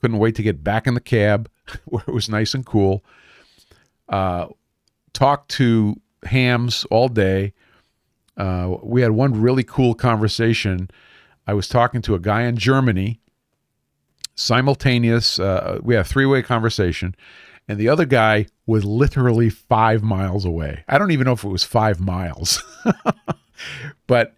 [0.00, 1.50] couldn't wait to get back in the cab
[1.84, 3.04] where it was nice and cool.
[4.08, 4.46] Uh,
[5.12, 7.52] talked to hams all day.
[8.36, 10.88] Uh, we had one really cool conversation.
[11.46, 13.20] I was talking to a guy in Germany,
[14.38, 15.38] simultaneous.
[15.38, 17.14] Uh, we had a three way conversation,
[17.66, 20.84] and the other guy was literally five miles away.
[20.88, 22.62] I don't even know if it was five miles,
[24.06, 24.36] but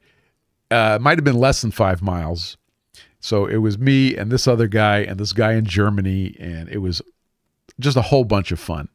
[0.70, 2.56] uh, it might have been less than five miles.
[3.20, 6.78] So it was me and this other guy and this guy in Germany, and it
[6.78, 7.02] was
[7.78, 8.88] just a whole bunch of fun.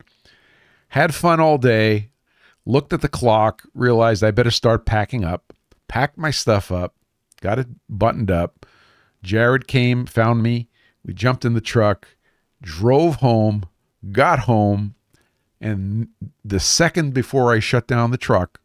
[0.90, 2.10] Had fun all day,
[2.66, 5.54] looked at the clock, realized I better start packing up,
[5.88, 6.96] packed my stuff up,
[7.42, 8.66] got it buttoned up.
[9.22, 10.70] Jared came, found me.
[11.06, 12.08] We jumped in the truck,
[12.62, 13.66] drove home,
[14.12, 14.96] got home,
[15.62, 16.10] and
[16.44, 18.60] the second before I shut down the truck,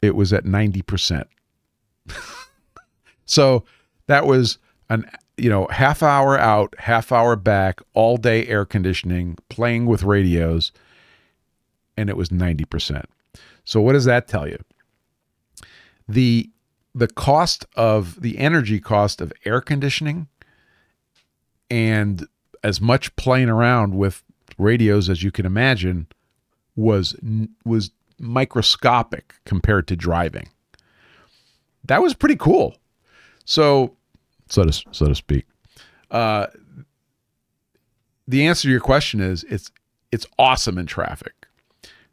[0.00, 1.24] it was at 90%.
[3.24, 3.64] so
[4.06, 9.38] that was an you know half hour out, half hour back, all day air conditioning,
[9.48, 10.72] playing with radios,
[11.96, 13.04] and it was 90%.
[13.64, 14.58] So what does that tell you?
[16.08, 16.50] The
[16.94, 20.28] the cost of the energy cost of air conditioning
[21.72, 22.28] and
[22.62, 24.22] as much playing around with
[24.58, 26.06] radios as you can imagine
[26.76, 27.16] was
[27.64, 30.50] was microscopic compared to driving.
[31.84, 32.76] That was pretty cool.
[33.46, 33.96] So,
[34.50, 35.46] so to so to speak.
[36.10, 36.48] Uh,
[38.28, 39.72] the answer to your question is it's
[40.12, 41.32] it's awesome in traffic.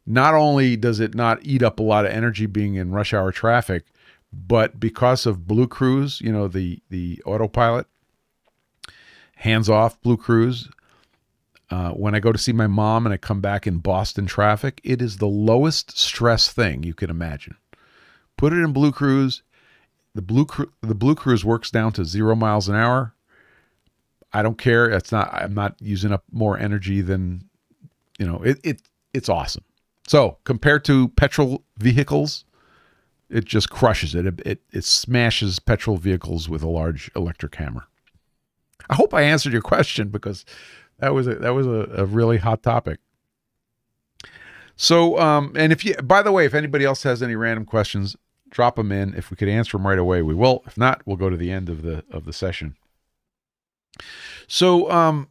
[0.06, 3.30] Not only does it not eat up a lot of energy being in rush hour
[3.30, 3.84] traffic,
[4.32, 7.86] but because of BlueCruise, you know the the autopilot,
[9.40, 10.70] hands off BlueCruise.
[11.70, 14.80] Uh, when I go to see my mom and I come back in Boston traffic,
[14.84, 17.56] it is the lowest stress thing you can imagine.
[18.36, 19.42] Put it in BlueCruise.
[20.14, 23.14] The Blue Cru- the BlueCruise works down to zero miles an hour.
[24.32, 24.90] I don't care.
[24.90, 25.32] It's not.
[25.32, 27.48] I'm not using up more energy than,
[28.18, 28.42] you know.
[28.42, 28.82] It it
[29.14, 29.64] it's awesome.
[30.06, 32.44] So compared to petrol vehicles,
[33.28, 34.26] it just crushes it.
[34.26, 34.62] It, it.
[34.72, 37.86] it smashes petrol vehicles with a large electric hammer.
[38.90, 40.44] I hope I answered your question because
[40.98, 42.98] that was a, that was a, a really hot topic.
[44.74, 48.16] So, um, and if you, by the way, if anybody else has any random questions,
[48.50, 49.14] drop them in.
[49.14, 50.64] If we could answer them right away, we will.
[50.66, 52.76] If not, we'll go to the end of the of the session.
[54.48, 55.28] So, um,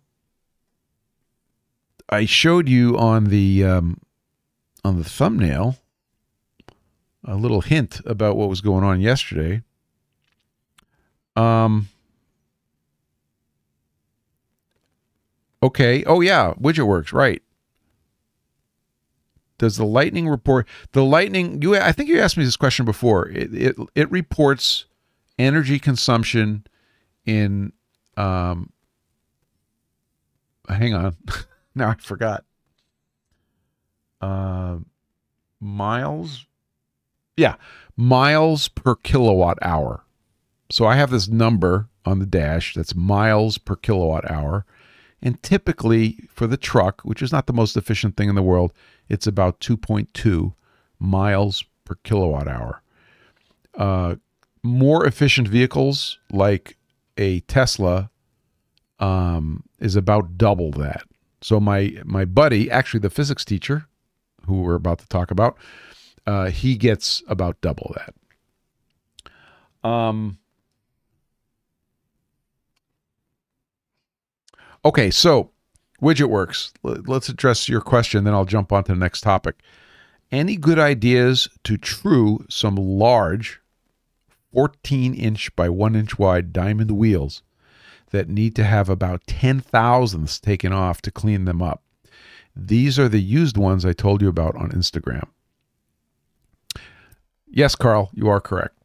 [2.08, 4.00] I showed you on the um,
[4.86, 5.78] on the thumbnail
[7.26, 9.64] a little hint about what was going on yesterday.
[11.36, 11.90] Um.
[15.62, 16.04] Okay.
[16.06, 17.42] Oh yeah, widget works right.
[19.58, 21.62] Does the lightning report the lightning?
[21.62, 23.28] You, I think you asked me this question before.
[23.30, 24.86] It it, it reports
[25.38, 26.66] energy consumption
[27.26, 27.74] in.
[28.16, 28.72] Um,
[30.68, 31.16] hang on,
[31.76, 32.46] now I forgot.
[34.22, 34.78] Uh,
[35.60, 36.46] miles.
[37.36, 37.56] Yeah,
[37.98, 40.04] miles per kilowatt hour.
[40.72, 44.66] So I have this number on the dash that's miles per kilowatt hour.
[45.22, 48.72] And typically for the truck, which is not the most efficient thing in the world,
[49.10, 50.54] it's about 2.2
[51.00, 52.82] miles per kilowatt hour.
[53.76, 54.16] Uh,
[54.64, 56.78] more efficient vehicles like
[57.18, 58.10] a Tesla
[59.00, 61.04] um, is about double that.
[61.42, 63.88] So my my buddy, actually the physics teacher,
[64.46, 65.58] who we're about to talk about,
[66.28, 68.14] uh, he gets about double that.
[69.90, 70.38] Um,
[74.86, 75.52] Okay, so
[76.02, 76.74] widget works.
[76.84, 79.60] Let's address your question, then I'll jump on to the next topic.
[80.32, 83.60] Any good ideas to true some large
[84.54, 87.42] 14 inch by 1 inch wide diamond wheels
[88.12, 91.84] that need to have about 10 thousandths taken off to clean them up?
[92.56, 95.28] These are the used ones I told you about on Instagram.
[97.48, 98.76] Yes, Carl, you are correct.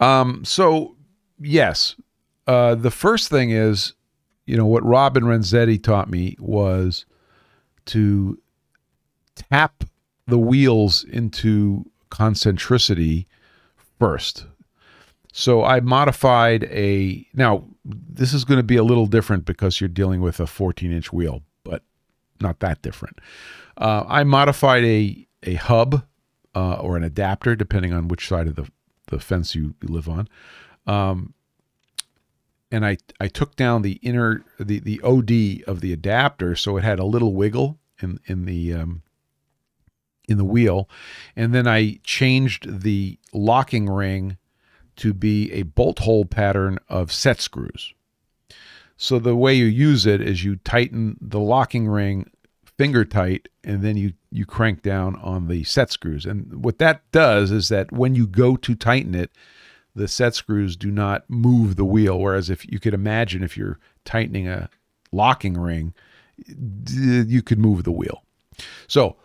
[0.00, 0.96] Um, so,
[1.38, 1.96] yes,
[2.50, 3.94] uh, the first thing is,
[4.44, 7.06] you know, what Robin Renzetti taught me was
[7.86, 8.40] to
[9.36, 9.84] tap
[10.26, 13.26] the wheels into concentricity
[14.00, 14.46] first.
[15.32, 17.24] So I modified a.
[17.34, 20.90] Now, this is going to be a little different because you're dealing with a 14
[20.90, 21.84] inch wheel, but
[22.40, 23.20] not that different.
[23.76, 26.04] Uh, I modified a, a hub
[26.56, 28.68] uh, or an adapter, depending on which side of the,
[29.06, 30.28] the fence you, live on.
[30.88, 31.32] Um,
[32.70, 36.84] and I I took down the inner the the OD of the adapter so it
[36.84, 39.02] had a little wiggle in in the um,
[40.28, 40.88] in the wheel,
[41.34, 44.38] and then I changed the locking ring
[44.96, 47.94] to be a bolt hole pattern of set screws.
[48.96, 52.30] So the way you use it is you tighten the locking ring
[52.76, 56.26] finger tight and then you you crank down on the set screws.
[56.26, 59.30] And what that does is that when you go to tighten it,
[59.94, 62.18] the set screws do not move the wheel.
[62.18, 64.68] Whereas if you could imagine if you're tightening a
[65.12, 65.94] locking ring,
[66.46, 68.22] you could move the wheel.
[68.86, 69.16] So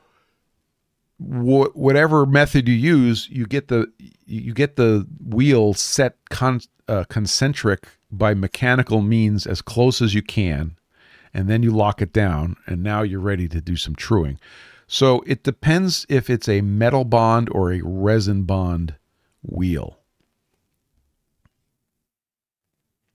[1.18, 3.92] wh- whatever method you use, you get the
[4.26, 10.22] you get the wheel set con- uh, concentric by mechanical means as close as you
[10.22, 10.78] can,
[11.34, 14.40] and then you lock it down, and now you're ready to do some truing.
[14.88, 18.96] So it depends if it's a metal bond or a resin bond
[19.42, 20.00] wheel.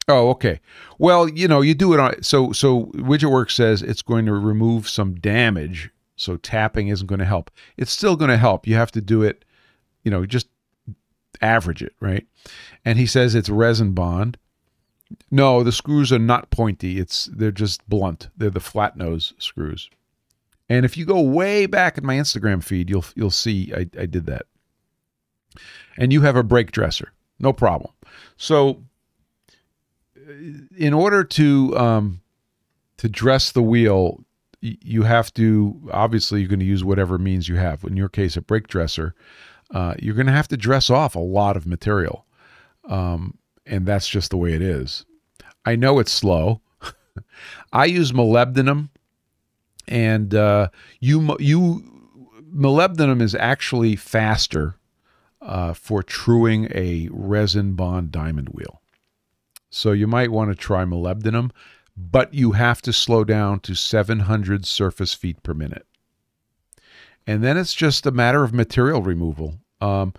[0.09, 0.61] Oh, okay.
[0.99, 4.89] Well, you know, you do it on so so WidgetWorks says it's going to remove
[4.89, 7.51] some damage, so tapping isn't going to help.
[7.77, 8.67] It's still going to help.
[8.67, 9.45] You have to do it,
[10.03, 10.49] you know, just
[11.41, 12.27] average it, right?
[12.85, 14.37] And he says it's resin bond.
[15.31, 16.99] No, the screws are not pointy.
[16.99, 18.29] It's they're just blunt.
[18.37, 19.91] They're the flat nose screws.
[20.69, 24.07] And if you go way back in my Instagram feed, you'll you'll see I, I
[24.07, 24.47] did that.
[25.97, 27.13] And you have a brake dresser.
[27.41, 27.93] No problem.
[28.37, 28.83] So
[30.77, 32.21] in order to um,
[32.97, 34.25] to dress the wheel,
[34.61, 37.85] you have to obviously you're going to use whatever means you have.
[37.85, 39.15] In your case, a brake dresser,
[39.73, 42.27] uh, you're going to have to dress off a lot of material,
[42.89, 45.05] um, and that's just the way it is.
[45.65, 46.61] I know it's slow.
[47.73, 48.91] I use molybdenum,
[49.89, 50.69] and uh,
[51.01, 51.85] you you
[52.55, 54.77] molybdenum is actually faster
[55.43, 58.80] uh, for truing a resin bond diamond wheel.
[59.71, 61.53] So you might want to try molybdenum,
[61.97, 65.87] but you have to slow down to 700 surface feet per minute.
[67.27, 69.59] And then it's just a matter of material removal.
[69.81, 70.15] Um,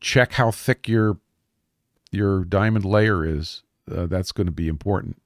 [0.00, 1.18] check how thick your
[2.10, 3.62] your diamond layer is.
[3.90, 5.20] Uh, that's going to be important.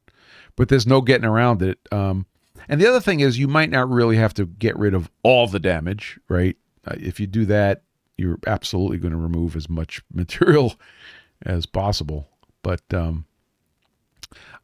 [0.57, 1.79] But there's no getting around it.
[1.91, 2.27] Um,
[2.69, 5.47] and the other thing is, you might not really have to get rid of all
[5.47, 6.57] the damage, right?
[6.87, 7.83] Uh, if you do that,
[8.17, 10.75] you're absolutely going to remove as much material
[11.45, 12.29] as possible.
[12.63, 13.27] But um,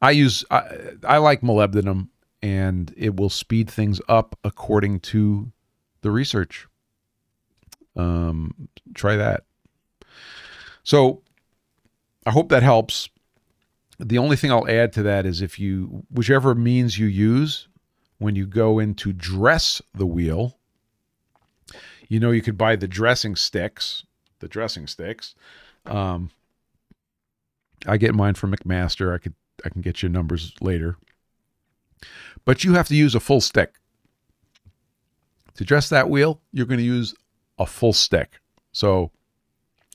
[0.02, 2.08] I use I, I like molybdenum,
[2.42, 5.52] and it will speed things up according to
[6.02, 6.66] the research.
[7.96, 9.44] Um, try that.
[10.82, 11.22] So
[12.26, 13.08] I hope that helps.
[13.98, 17.68] The only thing I'll add to that is if you, whichever means you use,
[18.18, 20.58] when you go in to dress the wheel,
[22.08, 24.04] you know you could buy the dressing sticks,
[24.40, 25.34] the dressing sticks.
[25.86, 26.30] Um,
[27.86, 29.14] I get mine from McMaster.
[29.14, 29.34] I could
[29.64, 30.96] I can get you numbers later.
[32.44, 33.74] But you have to use a full stick.
[35.54, 37.14] To dress that wheel, you're going to use
[37.58, 38.40] a full stick.
[38.72, 39.10] So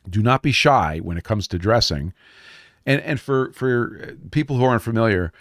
[0.10, 2.14] do not be shy when it comes to dressing.
[2.86, 5.34] And and for for people who aren't familiar,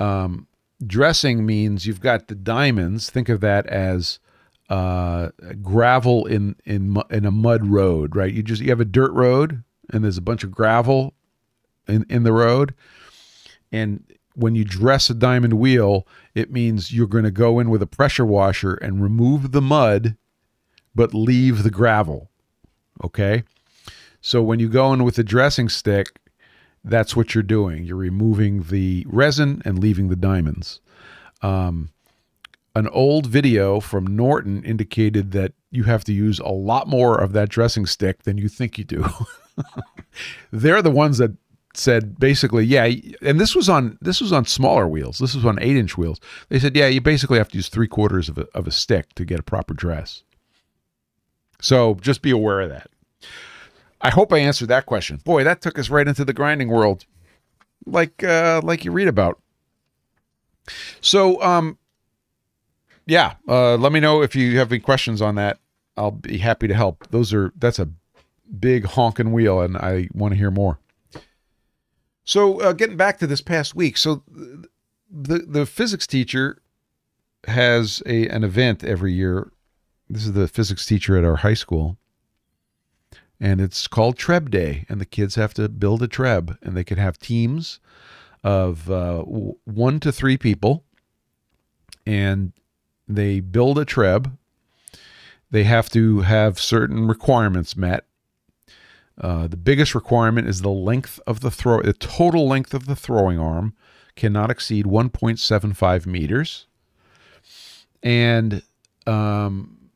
[0.00, 0.48] um,
[0.84, 3.10] dressing means you've got the diamonds.
[3.10, 4.18] Think of that as
[4.68, 5.30] uh,
[5.62, 8.32] gravel in in in a mud road, right?
[8.32, 9.62] You just you have a dirt road,
[9.92, 11.14] and there's a bunch of gravel
[11.86, 12.74] in in the road,
[13.72, 14.04] and
[14.34, 17.86] when you dress a diamond wheel, it means you're going to go in with a
[17.86, 20.16] pressure washer and remove the mud,
[20.94, 22.30] but leave the gravel.
[23.04, 23.44] Okay.
[24.20, 26.20] So when you go in with a dressing stick,
[26.84, 27.84] that's what you're doing.
[27.84, 30.80] You're removing the resin and leaving the diamonds.
[31.42, 31.90] Um,
[32.74, 37.32] an old video from Norton indicated that you have to use a lot more of
[37.32, 39.04] that dressing stick than you think you do.
[40.50, 41.32] They're the ones that
[41.74, 42.90] said basically, yeah,
[43.22, 45.18] and this was on this was on smaller wheels.
[45.18, 46.20] This was on eight inch wheels.
[46.48, 49.14] They said, yeah, you basically have to use three quarters of a, of a stick
[49.14, 50.22] to get a proper dress.
[51.60, 52.90] So just be aware of that.
[54.00, 55.20] I hope I answered that question.
[55.24, 57.04] Boy, that took us right into the grinding world,
[57.86, 59.40] like uh, like you read about.
[61.00, 61.78] So, um,
[63.06, 65.58] yeah, uh, let me know if you have any questions on that.
[65.96, 67.08] I'll be happy to help.
[67.10, 67.88] Those are that's a
[68.58, 70.79] big honking wheel, and I want to hear more.
[72.30, 74.22] So, uh, getting back to this past week, so
[75.10, 76.62] the the physics teacher
[77.48, 79.50] has a an event every year.
[80.08, 81.98] This is the physics teacher at our high school,
[83.40, 86.84] and it's called Treb Day, and the kids have to build a treb, and they
[86.84, 87.80] can have teams
[88.44, 90.84] of uh, one to three people,
[92.06, 92.52] and
[93.08, 94.38] they build a treb.
[95.50, 98.04] They have to have certain requirements met.
[99.20, 101.82] Uh, the biggest requirement is the length of the throw.
[101.82, 103.74] The total length of the throwing arm
[104.16, 106.66] cannot exceed 1.75 meters,
[108.02, 108.62] and
[109.06, 109.90] um,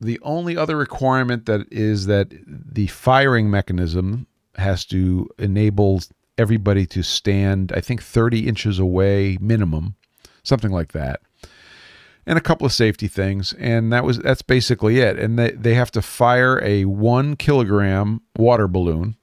[0.00, 4.26] the only other requirement that is that the firing mechanism
[4.56, 6.00] has to enable
[6.38, 9.94] everybody to stand, I think, 30 inches away minimum,
[10.42, 11.20] something like that.
[12.30, 15.18] And a couple of safety things, and that was that's basically it.
[15.18, 19.16] And they, they have to fire a one kilogram water balloon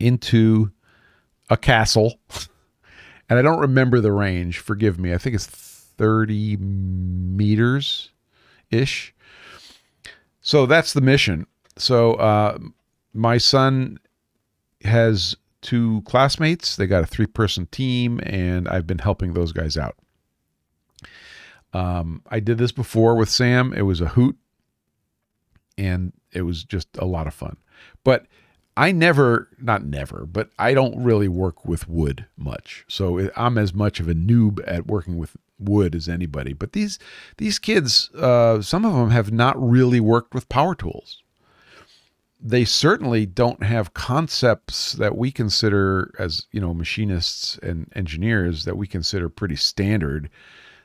[0.00, 0.72] into
[1.48, 2.18] a castle.
[3.28, 4.58] and I don't remember the range.
[4.58, 5.14] Forgive me.
[5.14, 8.10] I think it's 30 meters
[8.72, 9.14] ish.
[10.40, 11.46] So that's the mission.
[11.78, 12.58] So uh,
[13.14, 14.00] my son
[14.82, 16.74] has two classmates.
[16.74, 19.94] They got a three person team, and I've been helping those guys out.
[21.72, 23.72] Um, I did this before with Sam.
[23.72, 24.36] It was a hoot,
[25.76, 27.56] and it was just a lot of fun.
[28.04, 28.26] But
[28.76, 32.84] I never, not never, but I don't really work with wood much.
[32.88, 36.52] So I'm as much of a noob at working with wood as anybody.
[36.52, 36.98] But these
[37.38, 41.22] these kids, uh, some of them have not really worked with power tools.
[42.38, 48.76] They certainly don't have concepts that we consider as you know machinists and engineers that
[48.76, 50.28] we consider pretty standard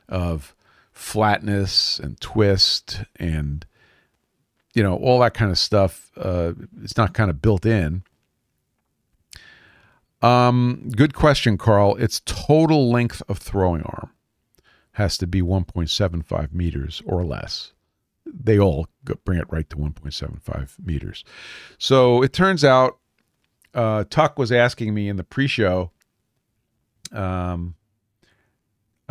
[0.07, 0.55] of
[1.01, 3.65] flatness and twist and
[4.73, 6.11] you know all that kind of stuff.
[6.15, 8.03] Uh, it's not kind of built in.
[10.21, 11.95] Um, good question, Carl.
[11.95, 14.11] Its total length of throwing arm
[14.93, 17.73] has to be 1.75 meters or less.
[18.25, 18.87] They all
[19.25, 21.23] bring it right to 1.75 meters.
[21.79, 22.99] So it turns out,
[23.73, 25.89] uh, Tuck was asking me in the pre-show.
[27.11, 27.75] Um,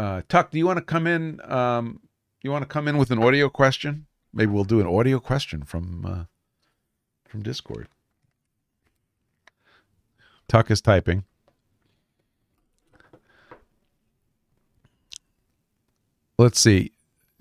[0.01, 1.41] uh, Tuck, do you want to come in?
[1.45, 2.01] Um,
[2.41, 4.07] you want to come in with an audio question?
[4.33, 6.25] Maybe we'll do an audio question from uh,
[7.29, 7.87] from Discord.
[10.49, 11.25] Tuck is typing.
[16.39, 16.93] Let's see.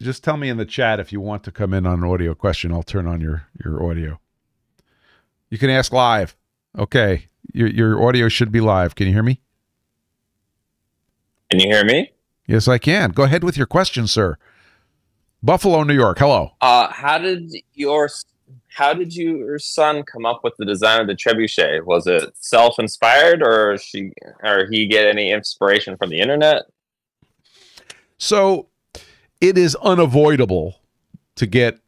[0.01, 2.35] Just tell me in the chat if you want to come in on an audio
[2.35, 2.73] question.
[2.73, 4.19] I'll turn on your your audio.
[5.49, 6.35] You can ask live.
[6.77, 7.27] Okay.
[7.53, 8.95] Your your audio should be live.
[8.95, 9.39] Can you hear me?
[11.49, 12.11] Can you hear me?
[12.49, 13.11] Yes, I can.
[13.11, 14.35] Go ahead with your question, sir.
[15.43, 16.17] Buffalo, New York.
[16.17, 16.49] Hello.
[16.61, 18.09] Uh, how did your
[18.69, 21.85] how did your son come up with the design of the trebuchet?
[21.85, 26.63] Was it self-inspired, or she or he get any inspiration from the internet?
[28.17, 28.69] So,
[29.39, 30.81] it is unavoidable
[31.35, 31.79] to get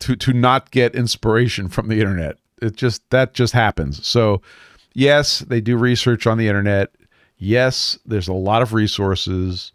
[0.00, 2.38] to to not get inspiration from the internet.
[2.60, 4.04] It just that just happens.
[4.04, 4.42] So,
[4.94, 6.90] yes, they do research on the internet.
[7.42, 9.72] Yes, there's a lot of resources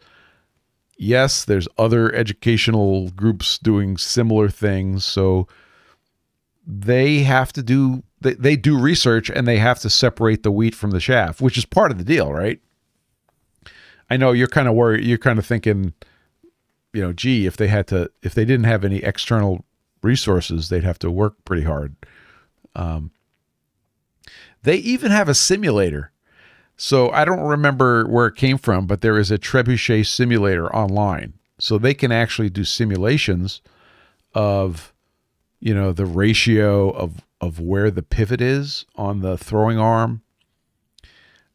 [0.97, 5.05] yes, there's other educational groups doing similar things.
[5.05, 5.47] So
[6.65, 10.73] they have to do they, they do research and they have to separate the wheat
[10.73, 12.59] from the chaff, which is part of the deal, right?
[14.09, 15.93] I know you're kind of worried you're kind of thinking,
[16.93, 19.65] you know, gee, if they had to if they didn't have any external
[20.01, 21.95] resources, they'd have to work pretty hard.
[22.75, 23.11] Um,
[24.63, 26.11] they even have a simulator
[26.77, 31.33] so I don't remember where it came from, but there is a trebuchet simulator online.
[31.57, 33.61] So they can actually do simulations
[34.33, 34.93] of,
[35.59, 40.21] you know, the ratio of of where the pivot is on the throwing arm.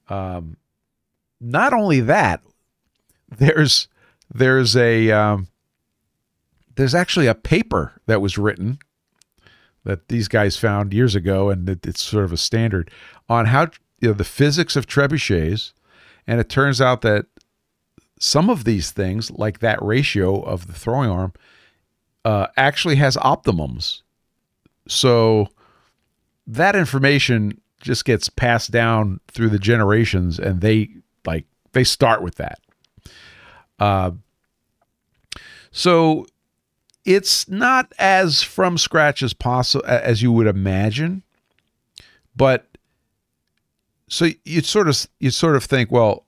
[0.09, 0.57] Um,
[1.41, 2.43] not only that,
[3.29, 3.89] there's
[4.33, 5.49] there's a um,
[6.77, 8.79] there's actually a paper that was written
[9.85, 12.91] that these guys found years ago, and it, it's sort of a standard
[13.29, 13.68] on how
[14.01, 15.72] you know the physics of trebuchets,
[16.26, 17.26] and it turns out that
[18.18, 21.32] some of these things, like that ratio of the throwing arm,
[22.24, 24.03] uh, actually has optimums.
[24.86, 25.48] So
[26.46, 30.90] that information just gets passed down through the generations, and they
[31.24, 32.59] like they start with that.
[33.78, 34.12] Uh,
[35.70, 36.26] so
[37.05, 41.22] it's not as from scratch as possible as you would imagine,
[42.36, 42.70] but
[44.11, 46.26] so you sort of you sort of think, well,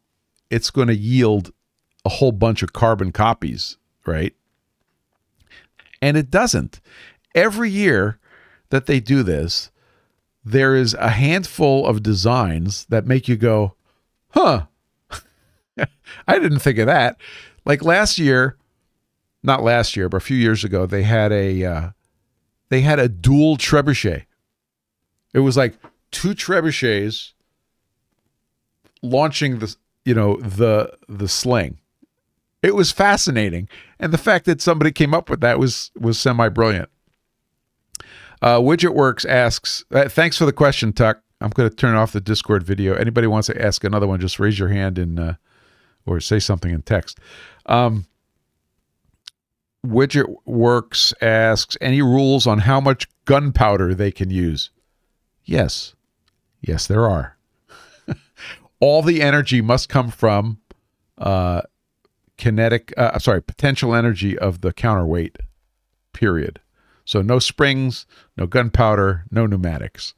[0.50, 1.52] it's going to yield
[2.04, 3.76] a whole bunch of carbon copies,
[4.06, 4.34] right?
[6.00, 6.80] And it doesn't.
[7.34, 8.18] Every year
[8.70, 9.70] that they do this,
[10.44, 13.74] there is a handful of designs that make you go,
[14.30, 14.66] huh,
[15.76, 17.16] I didn't think of that.
[17.64, 18.56] Like last year,
[19.42, 21.90] not last year, but a few years ago, they had a uh,
[22.68, 24.26] they had a dual trebuchet.
[25.34, 25.74] It was like
[26.12, 27.31] two trebuchets
[29.02, 29.74] launching the
[30.04, 31.78] you know the the sling.
[32.62, 36.48] It was fascinating, and the fact that somebody came up with that was was semi
[36.48, 36.88] brilliant.
[38.40, 41.22] Uh, Widget Works asks, uh, "Thanks for the question, Tuck.
[41.40, 42.94] I'm going to turn off the Discord video.
[42.94, 45.34] Anybody wants to ask another one, just raise your hand and uh,
[46.06, 47.18] or say something in text."
[47.66, 48.06] Um,
[49.84, 54.70] Widget Works asks, "Any rules on how much gunpowder they can use?"
[55.44, 55.94] Yes,
[56.60, 57.36] yes, there are
[58.82, 60.58] all the energy must come from
[61.16, 61.62] uh,
[62.36, 65.38] kinetic, uh, sorry, potential energy of the counterweight,
[66.12, 66.60] period.
[67.04, 68.06] So no springs,
[68.36, 70.14] no gunpowder, no pneumatics.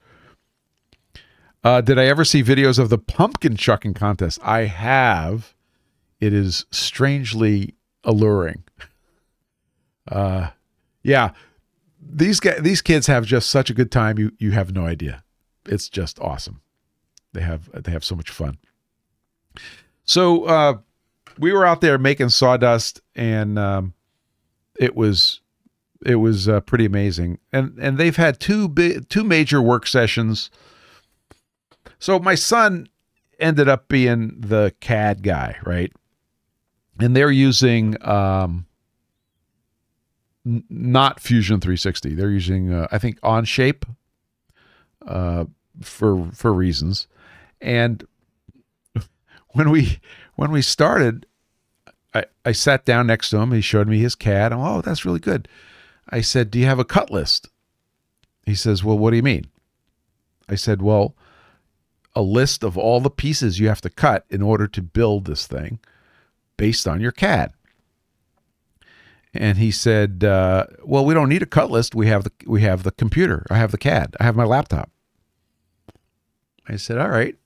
[1.63, 4.39] Uh, did I ever see videos of the pumpkin chucking contest?
[4.43, 5.55] I have.
[6.19, 8.65] It is strangely alluring.
[10.11, 10.49] Uh,
[11.03, 11.33] yeah,
[12.01, 14.19] these guys, these kids have just such a good time.
[14.19, 15.23] You you have no idea.
[15.67, 16.63] It's just awesome.
[17.35, 18.57] They have they have so much fun.
[20.05, 20.79] So uh,
[21.39, 23.93] we were out there making sawdust, and um,
[24.79, 25.41] it was
[26.05, 27.39] it was uh, pretty amazing.
[27.53, 30.51] And and they've had two big two major work sessions.
[31.99, 32.89] So my son
[33.41, 35.93] ended up being the CAD guy, right?
[37.01, 38.67] And they're using um,
[40.47, 42.15] n- not Fusion 360.
[42.15, 43.85] They're using uh, I think Onshape
[45.07, 45.47] uh,
[45.83, 47.09] for for reasons.
[47.65, 48.07] And
[49.49, 49.99] when we
[50.37, 51.27] when we started,
[52.13, 53.53] I, I sat down next to him.
[53.53, 54.53] He showed me his CAD.
[54.53, 55.49] I'm, oh, that's really good.
[56.11, 57.49] I said, Do you have a cut list?
[58.45, 59.47] He says, Well, what do you mean?
[60.49, 61.17] I said, Well,
[62.15, 65.47] a list of all the pieces you have to cut in order to build this
[65.47, 65.81] thing
[66.57, 67.53] based on your CAD.
[69.33, 71.93] And he said, uh, "Well, we don't need a cut list.
[71.97, 73.45] We have the we have the computer.
[73.51, 74.15] I have the CAD.
[74.21, 74.91] I have my laptop."
[76.69, 77.37] I said, "All right.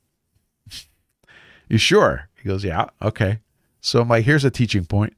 [1.68, 3.40] You sure?" He goes, "Yeah, okay."
[3.80, 5.14] So I'm like, "Here's a teaching point."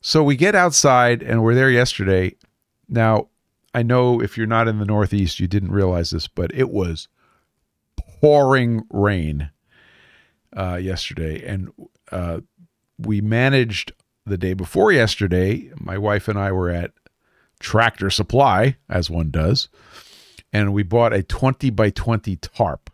[0.00, 2.34] So we get outside and we're there yesterday.
[2.88, 3.28] Now,
[3.74, 7.08] I know if you're not in the Northeast, you didn't realize this, but it was
[8.20, 9.50] pouring rain
[10.56, 11.72] uh, yesterday, and
[12.10, 12.40] uh,
[12.98, 13.92] we managed
[14.26, 15.70] the day before yesterday.
[15.78, 16.92] My wife and I were at
[17.60, 19.68] Tractor Supply, as one does,
[20.52, 22.89] and we bought a 20 by 20 tarp,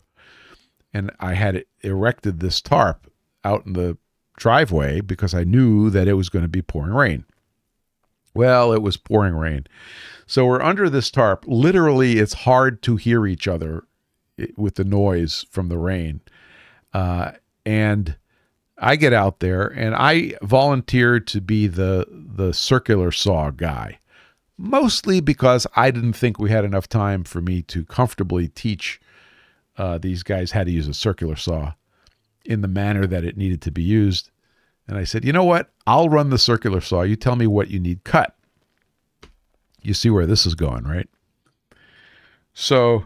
[0.97, 3.11] and I had erected this tarp
[3.45, 3.97] out in the
[4.35, 7.23] driveway because I knew that it was going to be pouring rain.
[8.33, 9.67] Well, it was pouring rain.
[10.25, 11.45] So we're under this tarp.
[11.47, 13.85] Literally, it's hard to hear each other
[14.55, 16.21] with the noise from the rain.
[16.93, 17.33] Uh,
[17.63, 18.15] and
[18.79, 23.99] I get out there and I volunteered to be the the circular saw guy,
[24.57, 28.99] mostly because I didn't think we had enough time for me to comfortably teach
[29.77, 31.73] uh, these guys had to use a circular saw
[32.45, 34.31] in the manner that it needed to be used.
[34.87, 35.69] And I said, you know what?
[35.85, 37.01] I'll run the circular saw.
[37.01, 38.35] You tell me what you need cut.
[39.81, 41.09] You see where this is going, right?
[42.53, 43.05] So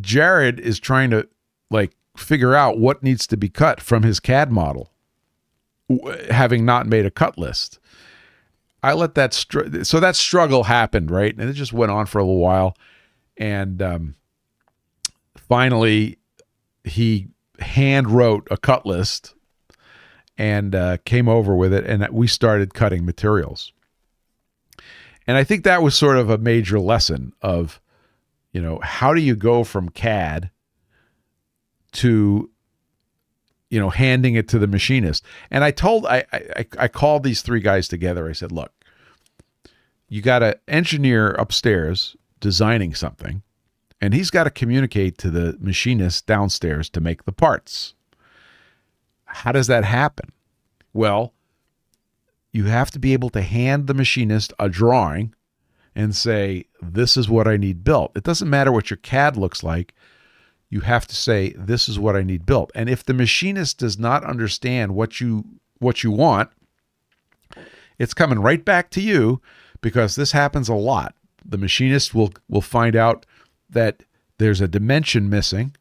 [0.00, 1.28] Jared is trying to
[1.70, 4.90] like figure out what needs to be cut from his CAD model,
[6.30, 7.78] having not made a cut list.
[8.82, 11.34] I let that str- so that struggle happened, right?
[11.36, 12.76] And it just went on for a little while,
[13.36, 14.14] and um,
[15.52, 16.16] finally,
[16.82, 17.28] he
[17.58, 19.34] hand wrote a cut list
[20.38, 23.70] and uh, came over with it, and we started cutting materials.
[25.26, 27.82] And I think that was sort of a major lesson of,
[28.52, 30.50] you know, how do you go from CAD
[31.92, 32.50] to,
[33.68, 35.22] you know, handing it to the machinist?
[35.50, 38.26] And I told, I, I, I called these three guys together.
[38.26, 38.72] I said, look,
[40.08, 43.42] you got an engineer upstairs designing something,
[44.02, 47.94] and he's got to communicate to the machinist downstairs to make the parts.
[49.26, 50.32] How does that happen?
[50.92, 51.32] Well,
[52.52, 55.34] you have to be able to hand the machinist a drawing
[55.94, 58.10] and say, This is what I need built.
[58.16, 59.94] It doesn't matter what your CAD looks like.
[60.68, 62.72] You have to say, This is what I need built.
[62.74, 65.44] And if the machinist does not understand what you
[65.78, 66.50] what you want,
[68.00, 69.40] it's coming right back to you
[69.80, 71.14] because this happens a lot.
[71.44, 73.26] The machinist will will find out
[73.72, 74.04] that
[74.38, 75.74] there's a dimension missing,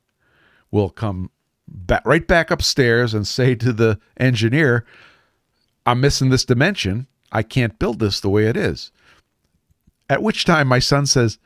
[0.72, 1.30] will come
[1.68, 4.86] back, right back upstairs and say to the engineer,
[5.86, 7.08] I'm missing this dimension.
[7.32, 8.92] I can't build this the way it is.
[10.10, 11.39] At which time my son says,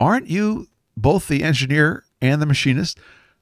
[0.00, 2.98] Aren't you both the engineer and the machinist?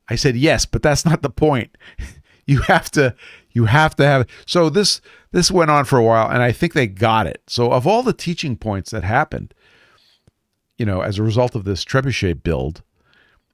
[0.08, 1.76] I said, Yes, but that's not the point.
[2.46, 3.14] you have to
[3.52, 5.00] you have to have so this
[5.30, 7.42] this went on for a while and I think they got it.
[7.46, 9.54] So of all the teaching points that happened,
[10.78, 12.82] you know, as a result of this trebuchet build,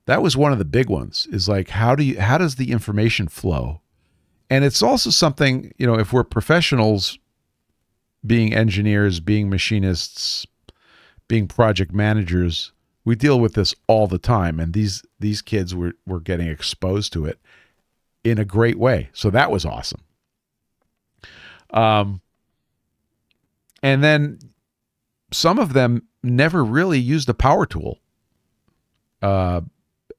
[0.07, 2.73] that was one of the big ones is like how do you how does the
[2.73, 3.83] information flow
[4.51, 7.19] and it's also something, you know, if we're professionals
[8.27, 10.47] being engineers, being machinists,
[11.29, 12.73] being project managers,
[13.05, 14.59] we deal with this all the time.
[14.59, 17.39] And these these kids were, were getting exposed to it
[18.25, 19.11] in a great way.
[19.12, 20.01] So that was awesome.
[21.71, 22.21] Um
[23.83, 24.39] and then
[25.31, 27.99] some of them never really used a power tool.
[29.23, 29.62] Uh,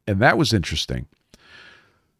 [0.07, 1.07] and that was interesting.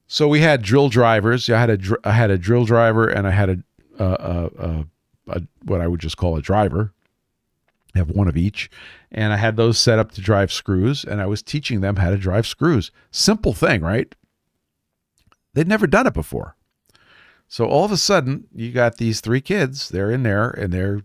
[0.07, 1.49] So we had drill drivers.
[1.49, 3.63] I had a I had a drill driver and I had a,
[4.03, 4.85] a, a,
[5.27, 6.93] a what I would just call a driver.
[7.95, 8.69] I have one of each,
[9.11, 12.11] and I had those set up to drive screws, and I was teaching them how
[12.11, 12.91] to drive screws.
[13.09, 14.13] Simple thing, right?
[15.53, 16.55] They'd never done it before.
[17.47, 19.89] So all of a sudden, you got these three kids.
[19.89, 21.01] They're in there, and they're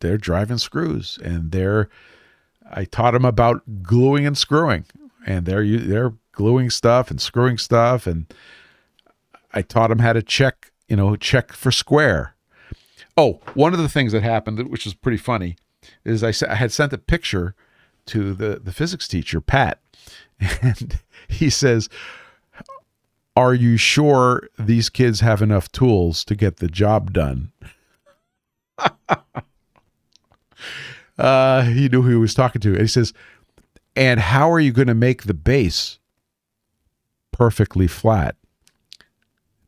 [0.00, 1.88] they're driving screws, and they're
[2.70, 4.84] I taught them about gluing and screwing,
[5.26, 8.32] and they're they're gluing stuff and screwing stuff and
[9.52, 12.34] I taught him how to check, you know, check for square.
[13.16, 15.56] Oh, one of the things that happened, which was pretty funny,
[16.04, 17.54] is I, I had sent a picture
[18.06, 19.80] to the, the physics teacher, Pat,
[20.62, 21.88] and he says,
[23.36, 27.50] Are you sure these kids have enough tools to get the job done?
[31.18, 32.70] uh, he knew who he was talking to.
[32.70, 33.12] And he says,
[33.96, 35.98] And how are you going to make the base
[37.38, 38.36] perfectly flat.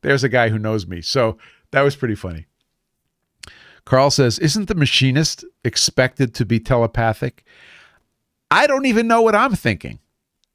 [0.02, 1.00] There's a guy who knows me.
[1.00, 1.38] So
[1.70, 2.46] that was pretty funny.
[3.84, 7.44] Carl says, Isn't the machinist expected to be telepathic?
[8.50, 10.00] I don't even know what I'm thinking.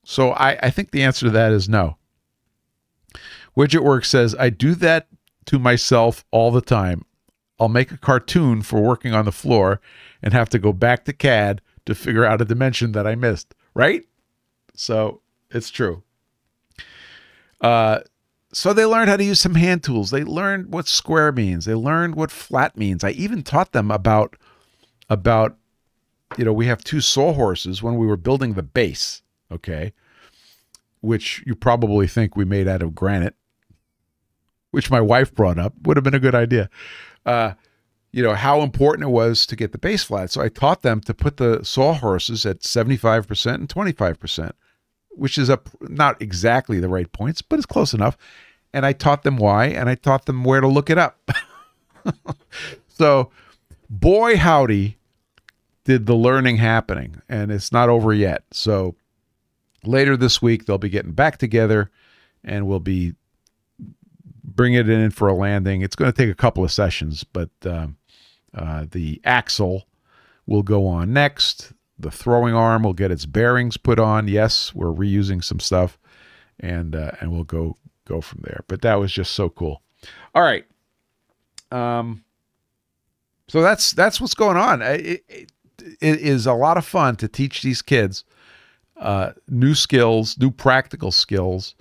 [0.03, 1.97] So I, I think the answer to that is no.
[3.57, 5.07] Widget Work says, I do that
[5.45, 7.05] to myself all the time.
[7.59, 9.79] I'll make a cartoon for working on the floor
[10.21, 13.55] and have to go back to CAD to figure out a dimension that I missed,
[13.73, 14.03] right?
[14.73, 16.03] So it's true.
[17.61, 17.99] Uh,
[18.51, 20.11] so they learned how to use some hand tools.
[20.11, 21.65] They learned what square means.
[21.65, 23.03] They learned what flat means.
[23.03, 24.35] I even taught them about
[25.09, 25.57] about
[26.37, 29.93] you know, we have two sawhorses when we were building the base, okay?
[31.01, 33.35] Which you probably think we made out of granite,
[34.71, 35.73] which my wife brought up.
[35.83, 36.69] Would have been a good idea.
[37.25, 37.53] Uh,
[38.11, 40.31] you know, how important it was to get the base flat.
[40.31, 44.53] So I taught them to put the sawhorses at 75% and 25%
[45.15, 48.17] which is a not exactly the right points, but it's close enough.
[48.73, 51.31] And I taught them why, and I taught them where to look it up.
[52.89, 53.31] so,
[53.89, 54.97] boy, howdy,
[55.85, 58.43] did the learning happening, and it's not over yet.
[58.51, 58.95] So,
[59.85, 61.89] later this week, they'll be getting back together,
[62.43, 63.15] and we'll be
[64.55, 65.81] bringing it in for a landing.
[65.81, 67.97] It's going to take a couple of sessions, but um,
[68.53, 69.87] uh, the axle
[70.45, 74.27] will go on next the throwing arm will get its bearings put on.
[74.27, 75.97] Yes, we're reusing some stuff,
[76.59, 78.63] and uh, and we'll go go from there.
[78.67, 79.81] But that was just so cool.
[80.33, 80.65] All right.
[81.71, 82.23] Um.
[83.47, 84.81] So that's that's what's going on.
[84.81, 88.23] It, it, it is a lot of fun to teach these kids
[88.97, 91.75] uh, new skills, new practical skills,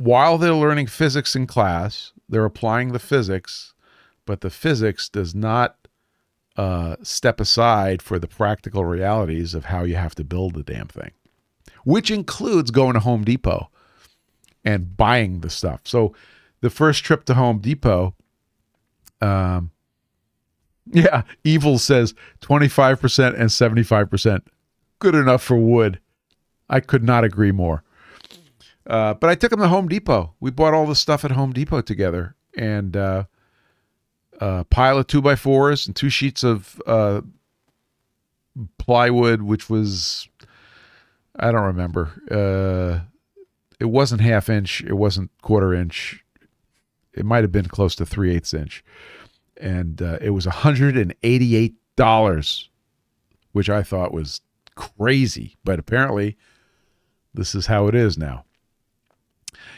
[0.00, 2.14] while they're learning physics in class.
[2.26, 3.74] They're applying the physics,
[4.24, 5.76] but the physics does not
[6.56, 10.86] uh, step aside for the practical realities of how you have to build the damn
[10.86, 11.10] thing,
[11.84, 13.68] which includes going to Home Depot
[14.64, 15.82] and buying the stuff.
[15.84, 16.14] So
[16.62, 18.14] the first trip to Home Depot,
[19.20, 19.70] um,
[20.86, 24.40] yeah, Evil says 25% and 75%.
[24.98, 26.00] Good enough for wood.
[26.70, 27.84] I could not agree more.
[28.90, 30.34] Uh, but I took him to Home Depot.
[30.40, 32.34] We bought all the stuff at Home Depot together.
[32.56, 33.24] And uh,
[34.40, 37.20] a pile of two by fours and two sheets of uh,
[38.78, 40.28] plywood, which was
[41.36, 42.10] I don't remember.
[42.30, 43.06] Uh,
[43.78, 44.82] it wasn't half inch.
[44.82, 46.24] It wasn't quarter inch.
[47.14, 48.84] It might have been close to three eighths inch,
[49.56, 52.68] and uh, it was hundred and eighty eight dollars,
[53.52, 54.40] which I thought was
[54.74, 55.56] crazy.
[55.64, 56.36] But apparently,
[57.32, 58.44] this is how it is now.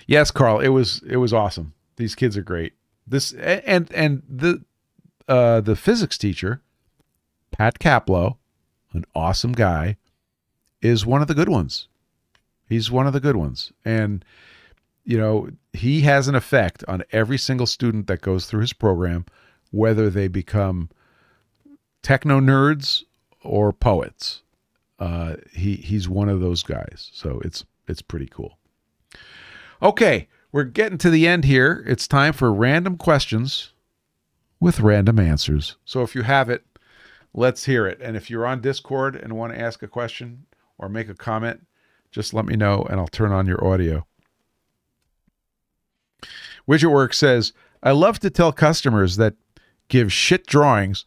[0.07, 1.75] Yes, Carl, it was it was awesome.
[1.97, 2.75] These kids are great.
[3.07, 4.65] This and and the
[5.29, 6.63] uh, the physics teacher,
[7.51, 8.37] Pat Caplow,
[8.93, 9.97] an awesome guy,
[10.81, 11.89] is one of the good ones.
[12.69, 14.25] He's one of the good ones, and
[15.05, 19.27] you know he has an effect on every single student that goes through his program,
[19.71, 20.91] whether they become
[22.03, 23.05] techno nerds
[23.43, 24.43] or poets.
[24.99, 28.59] Uh, he he's one of those guys, so it's it's pretty cool.
[29.83, 31.85] Okay, we're getting to the end here.
[31.89, 33.73] It's time for random questions
[34.61, 35.77] with random answers.
[35.85, 36.65] So if you have it,
[37.35, 38.01] let's hear it.
[38.01, 40.47] And if you're on Discord and want to ask a question
[40.79, 41.67] or make a comment,
[42.13, 44.07] just let me know and I'll turn on your audio.
[46.69, 47.53] Widgetwork says,
[47.83, 49.35] I love to tell customers that
[49.89, 51.05] give shit drawings.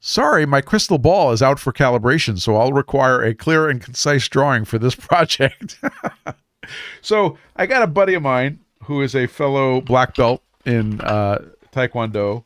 [0.00, 4.28] Sorry, my crystal ball is out for calibration, so I'll require a clear and concise
[4.28, 5.80] drawing for this project.
[7.00, 11.38] so I got a buddy of mine who is a fellow black belt in uh,
[11.72, 12.44] Taekwondo,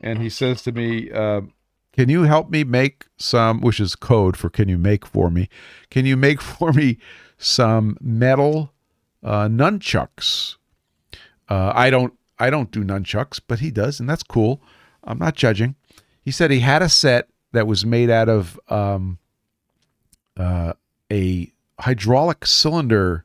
[0.00, 1.42] and he says to me, uh,
[1.92, 5.48] "Can you help me make some?" Which is code for "Can you make for me?"
[5.90, 6.98] Can you make for me
[7.38, 8.72] some metal
[9.22, 10.56] uh, nunchucks?
[11.48, 12.14] Uh, I don't.
[12.38, 14.60] I don't do nunchucks, but he does, and that's cool.
[15.04, 15.76] I'm not judging.
[16.20, 19.18] He said he had a set that was made out of um,
[20.36, 20.72] uh,
[21.12, 21.53] a
[21.84, 23.24] hydraulic cylinder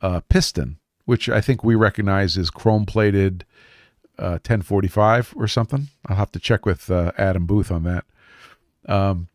[0.00, 3.46] uh, piston which I think we recognize as chrome plated
[4.18, 5.88] uh, 1045 or something.
[6.06, 8.04] I'll have to check with uh, Adam Booth on that.
[8.86, 9.28] Um,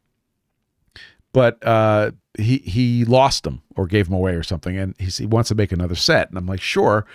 [1.33, 5.25] but uh, he he lost them or gave them away or something, and he, he
[5.25, 6.29] wants to make another set.
[6.29, 7.05] And I'm like, sure.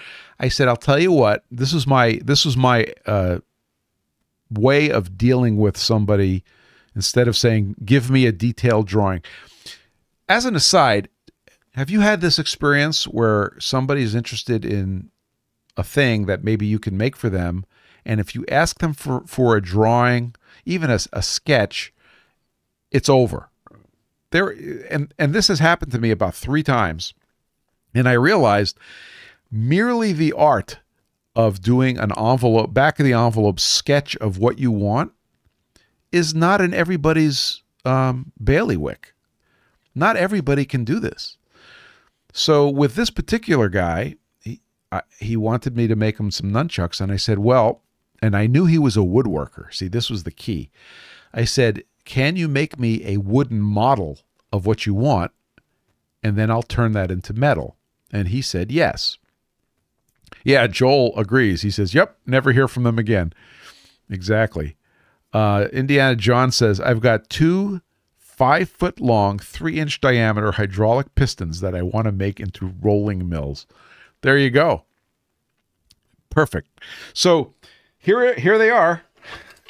[0.40, 1.44] I said, I'll tell you what.
[1.50, 3.38] This is my this was my uh,
[4.50, 6.44] way of dealing with somebody.
[6.94, 9.22] Instead of saying, give me a detailed drawing.
[10.30, 11.10] As an aside,
[11.76, 15.10] have you had this experience where somebody's interested in
[15.76, 17.66] a thing that maybe you can make for them,
[18.04, 21.92] and if you ask them for, for a drawing, even a, a sketch,
[22.90, 23.50] it's over.
[24.30, 24.54] There
[24.90, 27.12] and and this has happened to me about three times,
[27.94, 28.78] and I realized
[29.50, 30.78] merely the art
[31.36, 35.12] of doing an envelope back of the envelope sketch of what you want
[36.10, 39.12] is not in everybody's um, bailiwick.
[39.94, 41.35] Not everybody can do this.
[42.36, 44.60] So with this particular guy, he
[45.18, 47.80] he wanted me to make him some nunchucks, and I said, well,
[48.20, 49.72] and I knew he was a woodworker.
[49.72, 50.70] See, this was the key.
[51.32, 54.18] I said, can you make me a wooden model
[54.52, 55.32] of what you want,
[56.22, 57.78] and then I'll turn that into metal?
[58.12, 59.16] And he said yes.
[60.44, 61.62] Yeah, Joel agrees.
[61.62, 63.32] He says, Yep, never hear from them again.
[64.10, 64.76] Exactly.
[65.32, 67.80] Uh, Indiana John says, I've got two
[68.36, 73.28] five foot long, three inch diameter hydraulic pistons that I want to make into rolling
[73.28, 73.66] mills.
[74.22, 74.84] There you go.
[76.30, 76.68] Perfect.
[77.14, 77.54] So
[77.98, 79.02] here, here they are.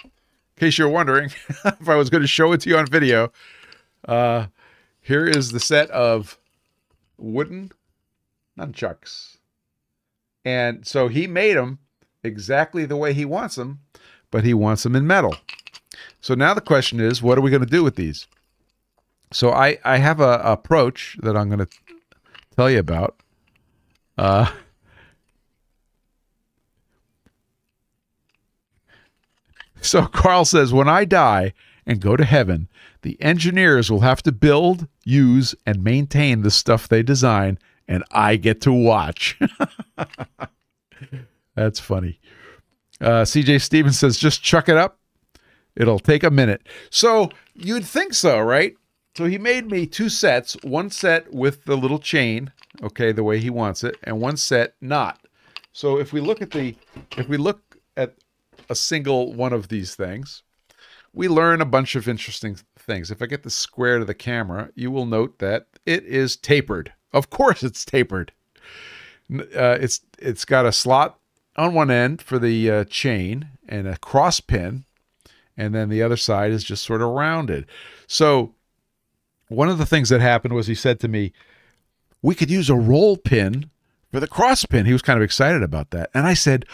[0.04, 0.10] In
[0.58, 1.26] case you're wondering
[1.64, 3.32] if I was going to show it to you on video,
[4.06, 4.46] uh,
[5.00, 6.38] here is the set of
[7.18, 7.70] wooden
[8.58, 9.36] nunchucks.
[10.44, 11.78] And so he made them
[12.24, 13.80] exactly the way he wants them,
[14.30, 15.36] but he wants them in metal.
[16.20, 18.26] So now the question is, what are we going to do with these?
[19.32, 21.68] So I, I have a, approach that I'm going to
[22.56, 23.20] tell you about.
[24.16, 24.50] Uh,
[29.80, 31.52] so Carl says, when I die
[31.86, 32.68] and go to heaven,
[33.02, 38.36] the engineers will have to build, use, and maintain the stuff they design, and I
[38.36, 39.38] get to watch.
[41.54, 42.20] That's funny.
[43.00, 44.98] Uh, CJ Stevens says, just chuck it up.
[45.76, 46.66] It'll take a minute.
[46.90, 48.74] So you'd think so, right?
[49.16, 52.52] So he made me two sets one set with the little chain,
[52.82, 55.26] okay, the way he wants it, and one set not.
[55.72, 56.76] So if we look at the,
[57.16, 58.14] if we look at
[58.68, 60.42] a single one of these things,
[61.14, 63.10] we learn a bunch of interesting things.
[63.10, 66.92] If I get the square to the camera, you will note that it is tapered.
[67.14, 68.32] Of course, it's tapered.
[69.32, 71.18] Uh, it's it's got a slot
[71.56, 74.84] on one end for the uh, chain and a cross pin,
[75.56, 77.64] and then the other side is just sort of rounded.
[78.06, 78.55] So
[79.48, 81.32] one of the things that happened was he said to me,
[82.22, 83.70] "We could use a roll pin
[84.10, 86.66] for the cross pin." He was kind of excited about that, and I said,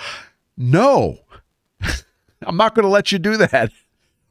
[0.57, 1.21] "No,
[2.43, 3.73] I'm not going to let you do that.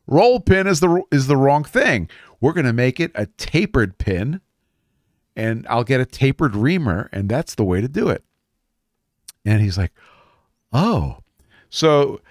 [0.07, 2.09] Roll pin is the is the wrong thing.
[2.39, 4.41] We're going to make it a tapered pin."
[5.35, 8.23] and I'll get a tapered reamer, and that's the way to do it.
[9.45, 9.91] And he's like,
[10.73, 11.17] Oh,
[11.69, 12.21] so,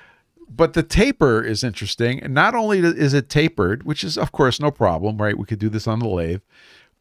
[0.50, 2.20] but the taper is interesting.
[2.20, 5.38] And not only is it tapered, which is, of course, no problem, right?
[5.38, 6.42] We could do this on the lathe,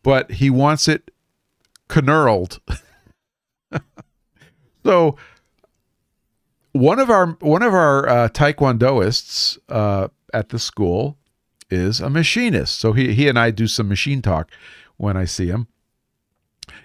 [0.03, 1.11] but he wants it
[1.89, 2.59] knurled.
[4.85, 5.17] so,
[6.73, 11.17] one of our one of our uh, taekwondoists uh, at the school
[11.71, 12.79] is a machinist.
[12.79, 14.51] So he he and I do some machine talk
[14.97, 15.67] when I see him.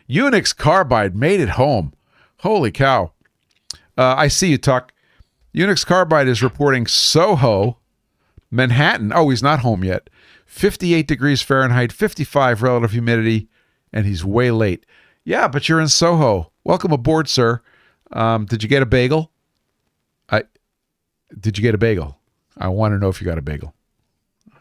[0.08, 1.92] Unix Carbide made it home.
[2.38, 3.12] Holy cow.
[3.96, 4.93] Uh, I see you, Tuck.
[5.54, 7.78] Unix Carbide is reporting Soho,
[8.50, 9.12] Manhattan.
[9.14, 10.10] Oh, he's not home yet.
[10.46, 13.48] 58 degrees Fahrenheit, 55 relative humidity,
[13.92, 14.84] and he's way late.
[15.24, 16.50] Yeah, but you're in Soho.
[16.64, 17.62] Welcome aboard, sir.
[18.12, 19.30] Um, did you get a bagel?
[20.28, 20.44] I
[21.38, 22.18] did you get a bagel?
[22.56, 23.74] I want to know if you got a bagel.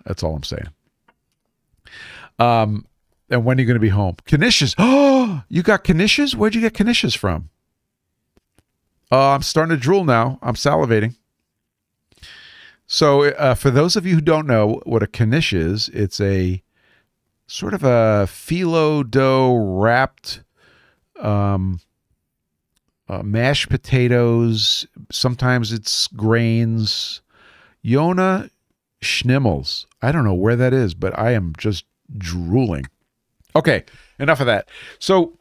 [0.05, 0.69] That's all I'm saying.
[2.39, 2.85] Um,
[3.29, 4.15] and when are you going to be home?
[4.25, 4.75] Knishes.
[4.77, 6.35] Oh, you got knishes?
[6.35, 7.49] Where'd you get knishes from?
[9.11, 10.39] Uh, I'm starting to drool now.
[10.41, 11.15] I'm salivating.
[12.85, 16.61] So, uh, for those of you who don't know what a knish is, it's a
[17.47, 20.41] sort of a phyllo dough wrapped
[21.19, 21.79] um,
[23.07, 24.85] uh, mashed potatoes.
[25.11, 27.21] Sometimes it's grains.
[27.81, 28.49] Yonah
[29.01, 29.85] Schnimmels.
[30.01, 31.85] I don't know where that is, but I am just
[32.17, 32.85] drooling.
[33.55, 33.83] Okay,
[34.19, 34.69] enough of that.
[34.99, 35.37] So,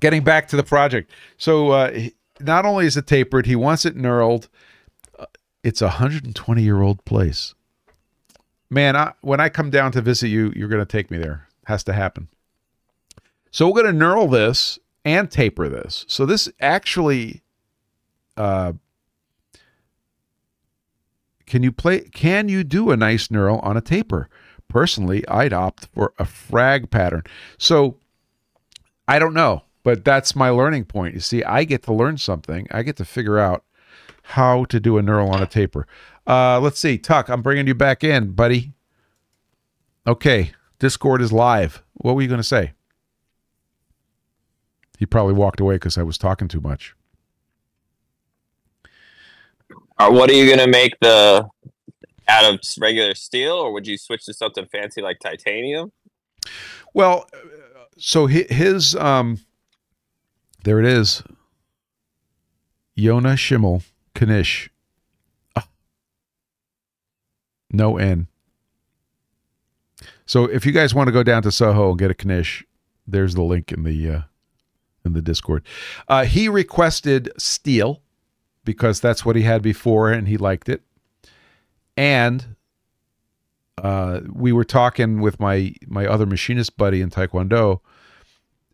[0.00, 1.10] getting back to the project.
[1.36, 2.08] So, uh,
[2.40, 4.48] not only is it tapered, he wants it knurled.
[5.18, 5.26] Uh,
[5.62, 7.54] it's a 120 year old place.
[8.68, 11.48] Man, I, when I come down to visit you, you're going to take me there.
[11.66, 12.28] Has to happen.
[13.50, 16.04] So we're going to knurl this and taper this.
[16.08, 17.42] So this actually,
[18.36, 18.74] uh,
[21.46, 22.00] can you play?
[22.00, 24.28] Can you do a nice knurl on a taper?
[24.68, 27.24] Personally, I'd opt for a frag pattern.
[27.58, 27.96] So
[29.08, 31.14] I don't know, but that's my learning point.
[31.14, 32.66] You see, I get to learn something.
[32.70, 33.64] I get to figure out
[34.22, 35.86] how to do a knurl on a taper.
[36.26, 38.72] Uh, let's see, Tuck, I'm bringing you back in, buddy.
[40.06, 41.82] Okay, Discord is live.
[41.94, 42.72] What were you going to say?
[44.98, 46.94] He probably walked away because I was talking too much.
[49.98, 51.46] Uh, what are you going to make the
[52.28, 55.92] out of regular steel, or would you switch to something fancy like titanium?
[56.94, 57.28] Well,
[57.98, 59.38] so his um,
[60.64, 61.22] there it is.
[62.94, 63.82] Yonah Schimmel
[64.14, 64.70] Knish.
[65.56, 65.62] Oh.
[67.72, 68.26] No N.
[70.26, 72.64] So if you guys want to go down to Soho and get a Knish,
[73.06, 74.20] there's the link in the uh,
[75.04, 75.64] in the Discord.
[76.08, 78.02] Uh, he requested steel
[78.64, 80.82] because that's what he had before and he liked it.
[81.96, 82.56] And
[83.82, 87.80] uh, we were talking with my my other machinist buddy in Taekwondo,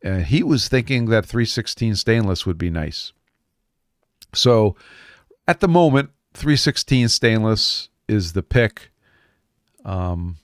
[0.03, 3.13] and he was thinking that 316 stainless would be nice.
[4.33, 4.77] So,
[5.49, 8.91] at the moment, 316 stainless is the pick,
[9.85, 10.37] um,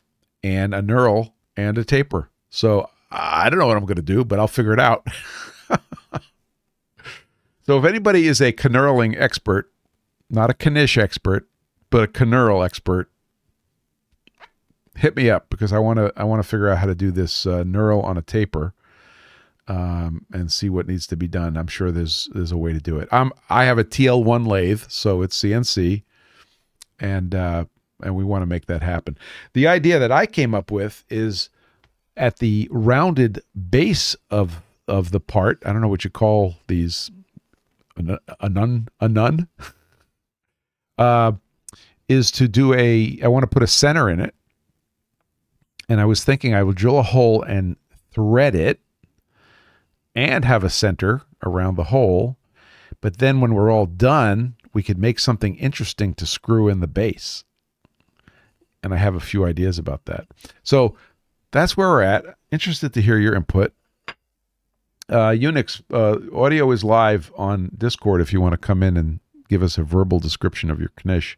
[0.42, 2.30] and a knurl and a taper.
[2.50, 5.07] So I don't know what I'm going to do, but I'll figure it out.
[7.62, 9.70] so if anybody is a knurling expert,
[10.30, 11.48] not a Knish expert,
[11.90, 13.11] but a knurl expert,
[14.96, 17.11] hit me up because I want to I want to figure out how to do
[17.11, 18.74] this uh, knurl on a taper
[19.68, 21.56] um, and see what needs to be done.
[21.56, 23.08] I'm sure there's there's a way to do it.
[23.12, 26.02] I'm I have a TL1 lathe, so it's CNC,
[27.00, 27.64] and uh,
[28.02, 29.16] and we want to make that happen.
[29.52, 31.48] The idea that I came up with is
[32.16, 35.62] at the rounded base of of the part.
[35.64, 37.10] I don't know what you call these
[37.96, 39.48] a, nun a nun.
[40.98, 41.32] uh,
[42.08, 44.34] is to do a I want to put a center in it.
[45.88, 47.76] And I was thinking I would drill a hole and
[48.12, 48.80] thread it
[50.14, 52.36] and have a center around the hole.
[53.00, 56.86] But then when we're all done, we could make something interesting to screw in the
[56.86, 57.44] base.
[58.82, 60.26] And I have a few ideas about that.
[60.62, 60.96] So
[61.50, 62.24] that's where we're at.
[62.50, 63.72] Interested to hear your input.
[65.08, 69.20] Uh, Unix uh, audio is live on Discord if you want to come in and
[69.48, 71.36] give us a verbal description of your Knish.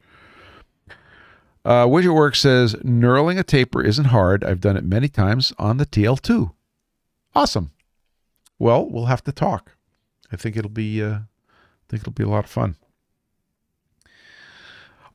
[1.64, 4.44] Uh, Widget Work says knurling a taper isn't hard.
[4.44, 6.52] I've done it many times on the TL2.
[7.34, 7.70] Awesome.
[8.58, 9.76] Well, we'll have to talk.
[10.32, 11.02] I think it'll be.
[11.02, 12.76] Uh, I think it'll be a lot of fun.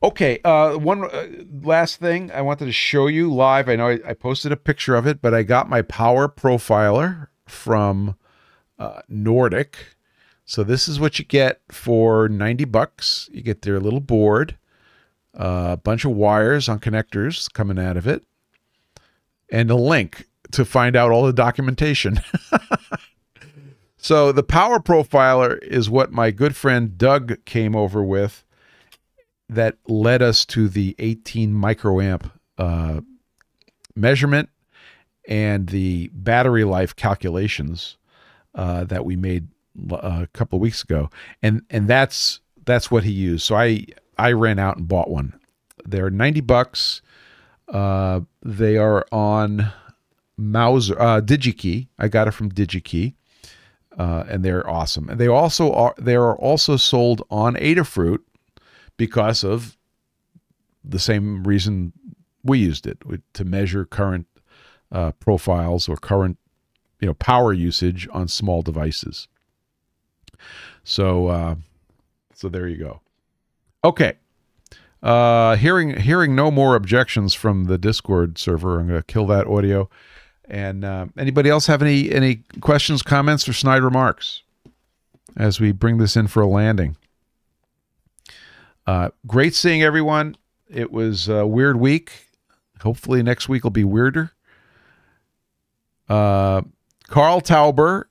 [0.02, 1.28] Okay, uh, one uh,
[1.62, 3.68] last thing I wanted to show you live.
[3.68, 7.28] I know I, I, posted a picture of it, but I got my power profiler
[7.48, 8.16] from
[8.78, 9.98] uh, Nordic.
[10.46, 13.30] So this is what you get for 90 bucks.
[13.34, 14.58] You get their little board,
[15.34, 18.24] a bunch of wires on connectors coming out of it,
[19.52, 22.22] and a link to find out all the documentation.
[24.00, 28.43] so the power profiler is what my good friend Doug came over with
[29.47, 33.02] that led us to the 18 microamp uh,
[33.95, 34.50] measurement
[35.28, 37.97] and the battery life calculations
[38.56, 39.47] uh, that we made
[39.91, 41.10] uh, a couple of weeks ago,
[41.41, 43.45] and and that's that's what he used.
[43.45, 43.86] So I
[44.18, 45.39] I ran out and bought one.
[45.86, 47.02] They're 90 bucks.
[47.68, 49.72] Uh, they are on
[50.38, 51.88] Mouser uh, DigiKey.
[51.97, 53.14] I got it from DigiKey.
[54.00, 55.10] Uh, and they're awesome.
[55.10, 58.20] And they also are they are also sold on Adafruit
[58.95, 59.78] because of
[60.86, 61.91] the same reason
[62.41, 62.97] we used it
[63.34, 64.26] to measure current
[64.89, 66.38] uh, profiles or current
[67.02, 69.28] you know power usage on small devices.
[70.86, 71.56] So uh,
[72.34, 73.02] so there you go.
[73.84, 74.14] Okay.
[75.04, 79.45] Uh, hearing hearing no more objections from the Discord server, I'm going to kill that
[79.45, 79.89] audio.
[80.50, 84.41] And uh, anybody else have any any questions, comments, or snide remarks
[85.38, 86.97] as we bring this in for a landing?
[88.88, 90.36] Uh, great seeing everyone.
[90.68, 92.30] It was a weird week.
[92.82, 94.32] Hopefully next week will be weirder.
[96.08, 96.62] Uh,
[97.08, 98.06] Carl Tauber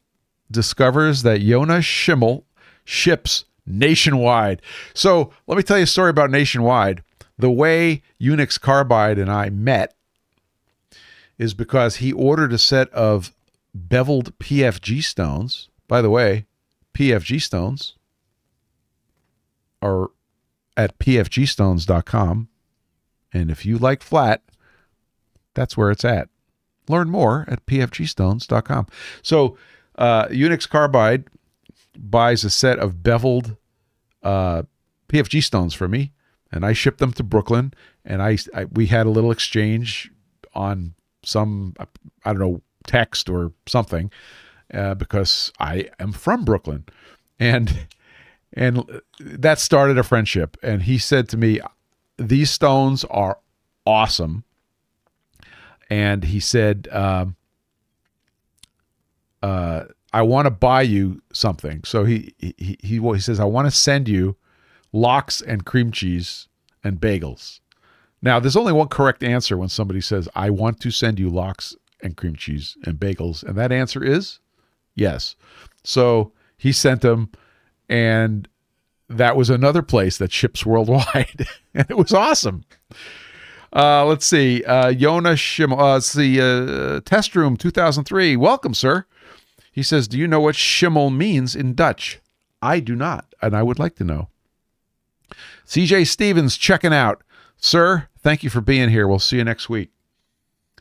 [0.51, 2.45] discovers that Yonah Schimmel
[2.85, 4.63] ships nationwide.
[4.95, 7.03] So let me tell you a story about nationwide.
[7.37, 9.95] The way Unix Carbide and I met
[11.39, 13.33] is because he ordered a set of
[13.75, 15.69] beveled PFG stones.
[15.87, 16.47] By the way,
[16.95, 17.95] PFG stones
[19.81, 20.11] are
[20.77, 22.49] at pfgstones.com.
[23.33, 24.43] And if you like flat,
[25.55, 26.29] that's where it's at.
[26.89, 28.87] Learn more at pfgstones.com.
[29.23, 29.59] So,
[29.97, 31.25] uh, Unix Carbide
[31.99, 33.57] buys a set of beveled
[34.23, 34.63] uh,
[35.09, 36.13] PFG stones for me,
[36.53, 37.75] and I shipped them to Brooklyn.
[38.05, 40.11] And I, I we had a little exchange
[40.55, 41.75] on some
[42.25, 44.11] I don't know text or something
[44.73, 46.85] uh, because I am from Brooklyn,
[47.39, 47.87] and
[48.53, 48.85] and
[49.21, 50.57] that started a friendship.
[50.63, 51.61] And he said to me,
[52.17, 53.39] "These stones are
[53.87, 54.45] awesome."
[55.91, 57.37] And he said, um,
[59.43, 63.67] uh, "I want to buy you something." So he he he, he says, "I want
[63.67, 64.37] to send you
[64.93, 66.49] lox and cream cheese
[66.85, 67.61] and bagels."
[68.21, 71.77] Now, there's only one correct answer when somebody says, "I want to send you lox
[72.01, 74.41] and cream cheese and bagels," and that answer is
[74.95, 75.37] yes.
[75.85, 77.31] So he sent them
[77.89, 78.49] and
[79.09, 82.65] that was another place that ships worldwide, and it was awesome.
[83.75, 88.37] Uh, let's see, uh, Yonah Shim, uh, let's uh, Test Room 2003.
[88.37, 89.05] Welcome, sir.
[89.73, 92.21] He says, Do you know what schimmel means in Dutch?
[92.61, 94.29] I do not, and I would like to know.
[95.67, 97.23] CJ Stevens checking out.
[97.59, 99.07] Sir, thank you for being here.
[99.07, 99.91] We'll see you next week.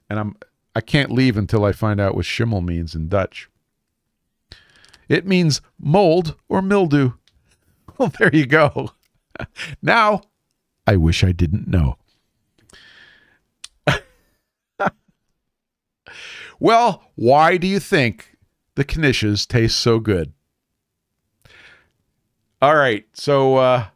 [0.09, 0.37] And I'm
[0.75, 3.49] I can't leave until I find out what schimmel means in Dutch.
[5.09, 7.13] It means mold or mildew.
[7.97, 8.91] Well, there you go.
[9.81, 10.21] now,
[10.85, 11.97] I wish I didn't know.
[16.59, 18.37] well, why do you think
[18.75, 20.31] the knishes taste so good?
[22.61, 23.87] All right, so uh,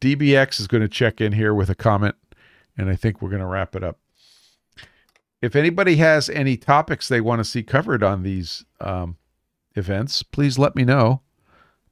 [0.00, 2.14] DBX is going to check in here with a comment,
[2.76, 3.98] and I think we're going to wrap it up.
[5.40, 9.16] If anybody has any topics they want to see covered on these um,
[9.74, 11.22] events, please let me know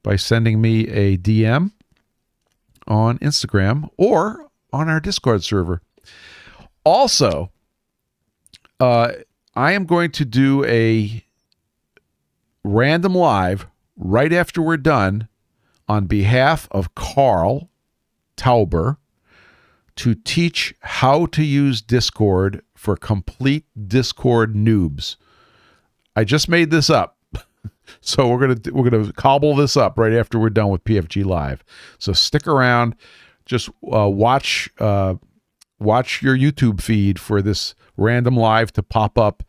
[0.02, 1.72] by sending me a DM
[2.86, 5.80] on Instagram or on our Discord server.
[6.84, 7.50] Also,
[8.78, 9.12] uh,
[9.54, 11.24] I am going to do a
[12.62, 15.28] random live right after we're done
[15.88, 17.70] on behalf of Carl
[18.37, 18.99] Tauber
[19.97, 25.16] to teach how to use Discord for complete Discord noobs.
[26.14, 27.16] I just made this up.
[28.01, 31.62] So we're gonna we're gonna cobble this up right after we're done with PFG Live.
[31.99, 32.97] So stick around,
[33.45, 35.14] just uh, watch uh,
[35.78, 39.45] watch your YouTube feed for this random live to pop up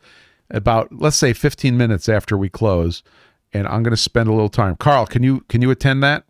[0.50, 3.02] about let's say 15 minutes after we close,
[3.52, 4.76] and I'm gonna spend a little time.
[4.76, 6.24] Carl, can you can you attend that?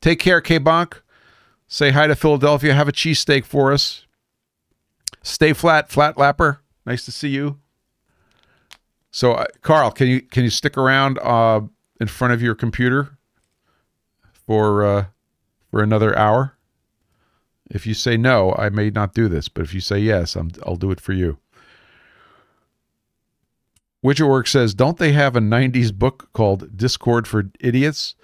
[0.00, 1.00] Take care, K Bonk.
[1.68, 2.74] Say hi to Philadelphia.
[2.74, 4.06] Have a cheesesteak for us.
[5.22, 6.58] Stay flat, flat lapper.
[6.84, 7.58] Nice to see you.
[9.10, 11.62] So, uh, Carl, can you can you stick around uh,
[12.00, 13.16] in front of your computer
[14.46, 15.06] for uh,
[15.70, 16.56] for another hour?
[17.68, 20.52] If you say no, I may not do this, but if you say yes, I'm,
[20.64, 21.38] I'll do it for you.
[24.04, 28.14] Widgetwork says, "Don't they have a '90s book called Discord for Idiots?"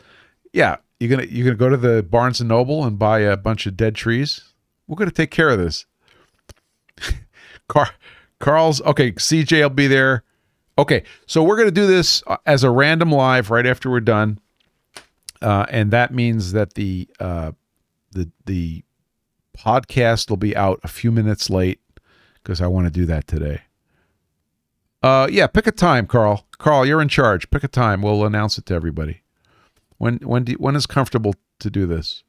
[0.53, 3.66] Yeah, you're gonna you're gonna go to the Barnes and Noble and buy a bunch
[3.66, 4.53] of dead trees.
[4.86, 5.84] We're gonna take care of this.
[7.68, 7.94] Car-
[8.38, 9.11] Carl's okay.
[9.12, 10.22] CJ will be there.
[10.78, 14.38] Okay, so we're to do this uh, as a random live right after we're done,
[15.42, 17.50] uh, and that means that the uh,
[18.12, 18.84] the the
[19.59, 21.80] podcast will be out a few minutes late
[22.42, 23.62] because I want to do that today.
[25.03, 26.46] Uh, yeah, pick a time, Carl.
[26.59, 27.50] Carl, you're in charge.
[27.50, 28.03] Pick a time.
[28.03, 29.21] We'll announce it to everybody.
[30.03, 32.24] When when do, when is comfortable to do this?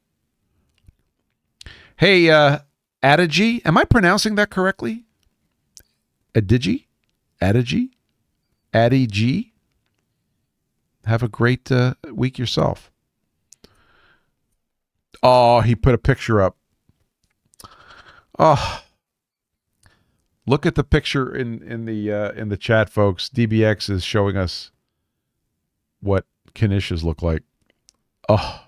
[1.96, 2.60] Hey, uh,
[3.02, 5.06] Adigi, am I pronouncing that correctly?
[6.36, 6.84] Adigi.
[8.72, 9.52] Addie G.
[11.04, 12.92] Have a great uh, week yourself.
[15.20, 16.56] Oh, he put a picture up.
[18.38, 18.84] Oh,
[20.46, 23.28] look at the picture in in the uh, in the chat, folks.
[23.28, 24.70] DBX is showing us
[26.00, 27.42] what Knishes look like.
[28.28, 28.64] Oh,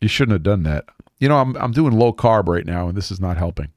[0.00, 0.86] you shouldn't have done that.
[1.18, 3.68] You know, I'm I'm doing low carb right now, and this is not helping.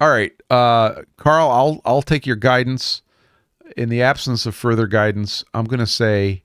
[0.00, 3.02] All right, uh, Carl, I'll I'll take your guidance
[3.76, 6.44] in the absence of further guidance, I'm going to say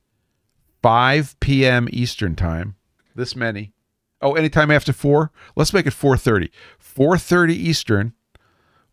[0.82, 1.88] 5 p.m.
[1.92, 2.76] Eastern time.
[3.16, 3.74] This many.
[4.22, 5.32] Oh, anytime after 4?
[5.56, 6.50] Let's make it 4:30.
[6.80, 8.14] 4:30 Eastern.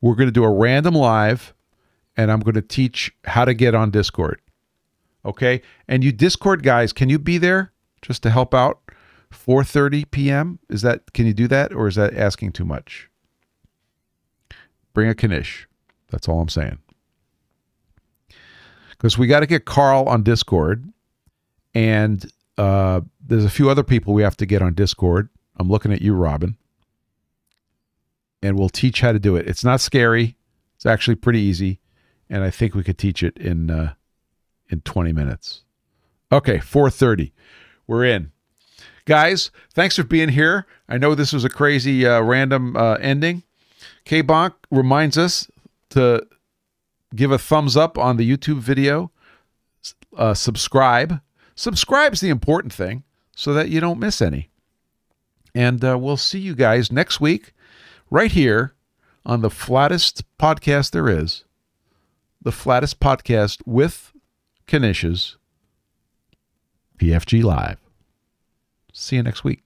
[0.01, 1.55] We're going to do a random live
[2.17, 4.41] and I'm going to teach how to get on Discord.
[5.25, 5.63] Okay?
[5.87, 7.73] And you Discord guys, can you be there
[8.03, 8.81] just to help out?
[9.31, 10.59] 4:30 p.m.
[10.71, 13.11] Is that can you do that or is that asking too much?
[14.95, 15.69] Bring a Knish.
[16.11, 16.79] That's all I'm saying
[18.99, 20.93] because we got to get Carl on Discord,
[21.75, 25.29] and uh, there's a few other people we have to get on Discord.
[25.57, 26.57] I'm looking at you, Robin,
[28.43, 29.47] and we'll teach how to do it.
[29.47, 30.37] It's not scary.
[30.77, 31.81] It's actually pretty easy,
[32.29, 33.95] and I think we could teach it in uh,
[34.69, 35.63] in 20 minutes.
[36.31, 37.33] Okay, 4:30.
[37.87, 38.33] We're in.
[39.07, 40.67] Guys, thanks for being here.
[40.89, 43.43] I know this was a crazy uh, random uh, ending.
[44.05, 45.51] K Bonk reminds us
[45.91, 46.27] to
[47.15, 49.11] give a thumbs up on the YouTube video,
[50.17, 51.21] uh, subscribe.
[51.55, 53.05] Subscribe is the important thing
[53.35, 54.51] so that you don't miss any.
[55.55, 57.53] And uh, we'll see you guys next week
[58.11, 58.75] right here
[59.25, 61.45] on the flattest podcast there is,
[62.41, 64.13] the flattest podcast with
[64.69, 65.37] Knishes,
[66.99, 67.79] PFG Live.
[68.93, 69.63] See you next week.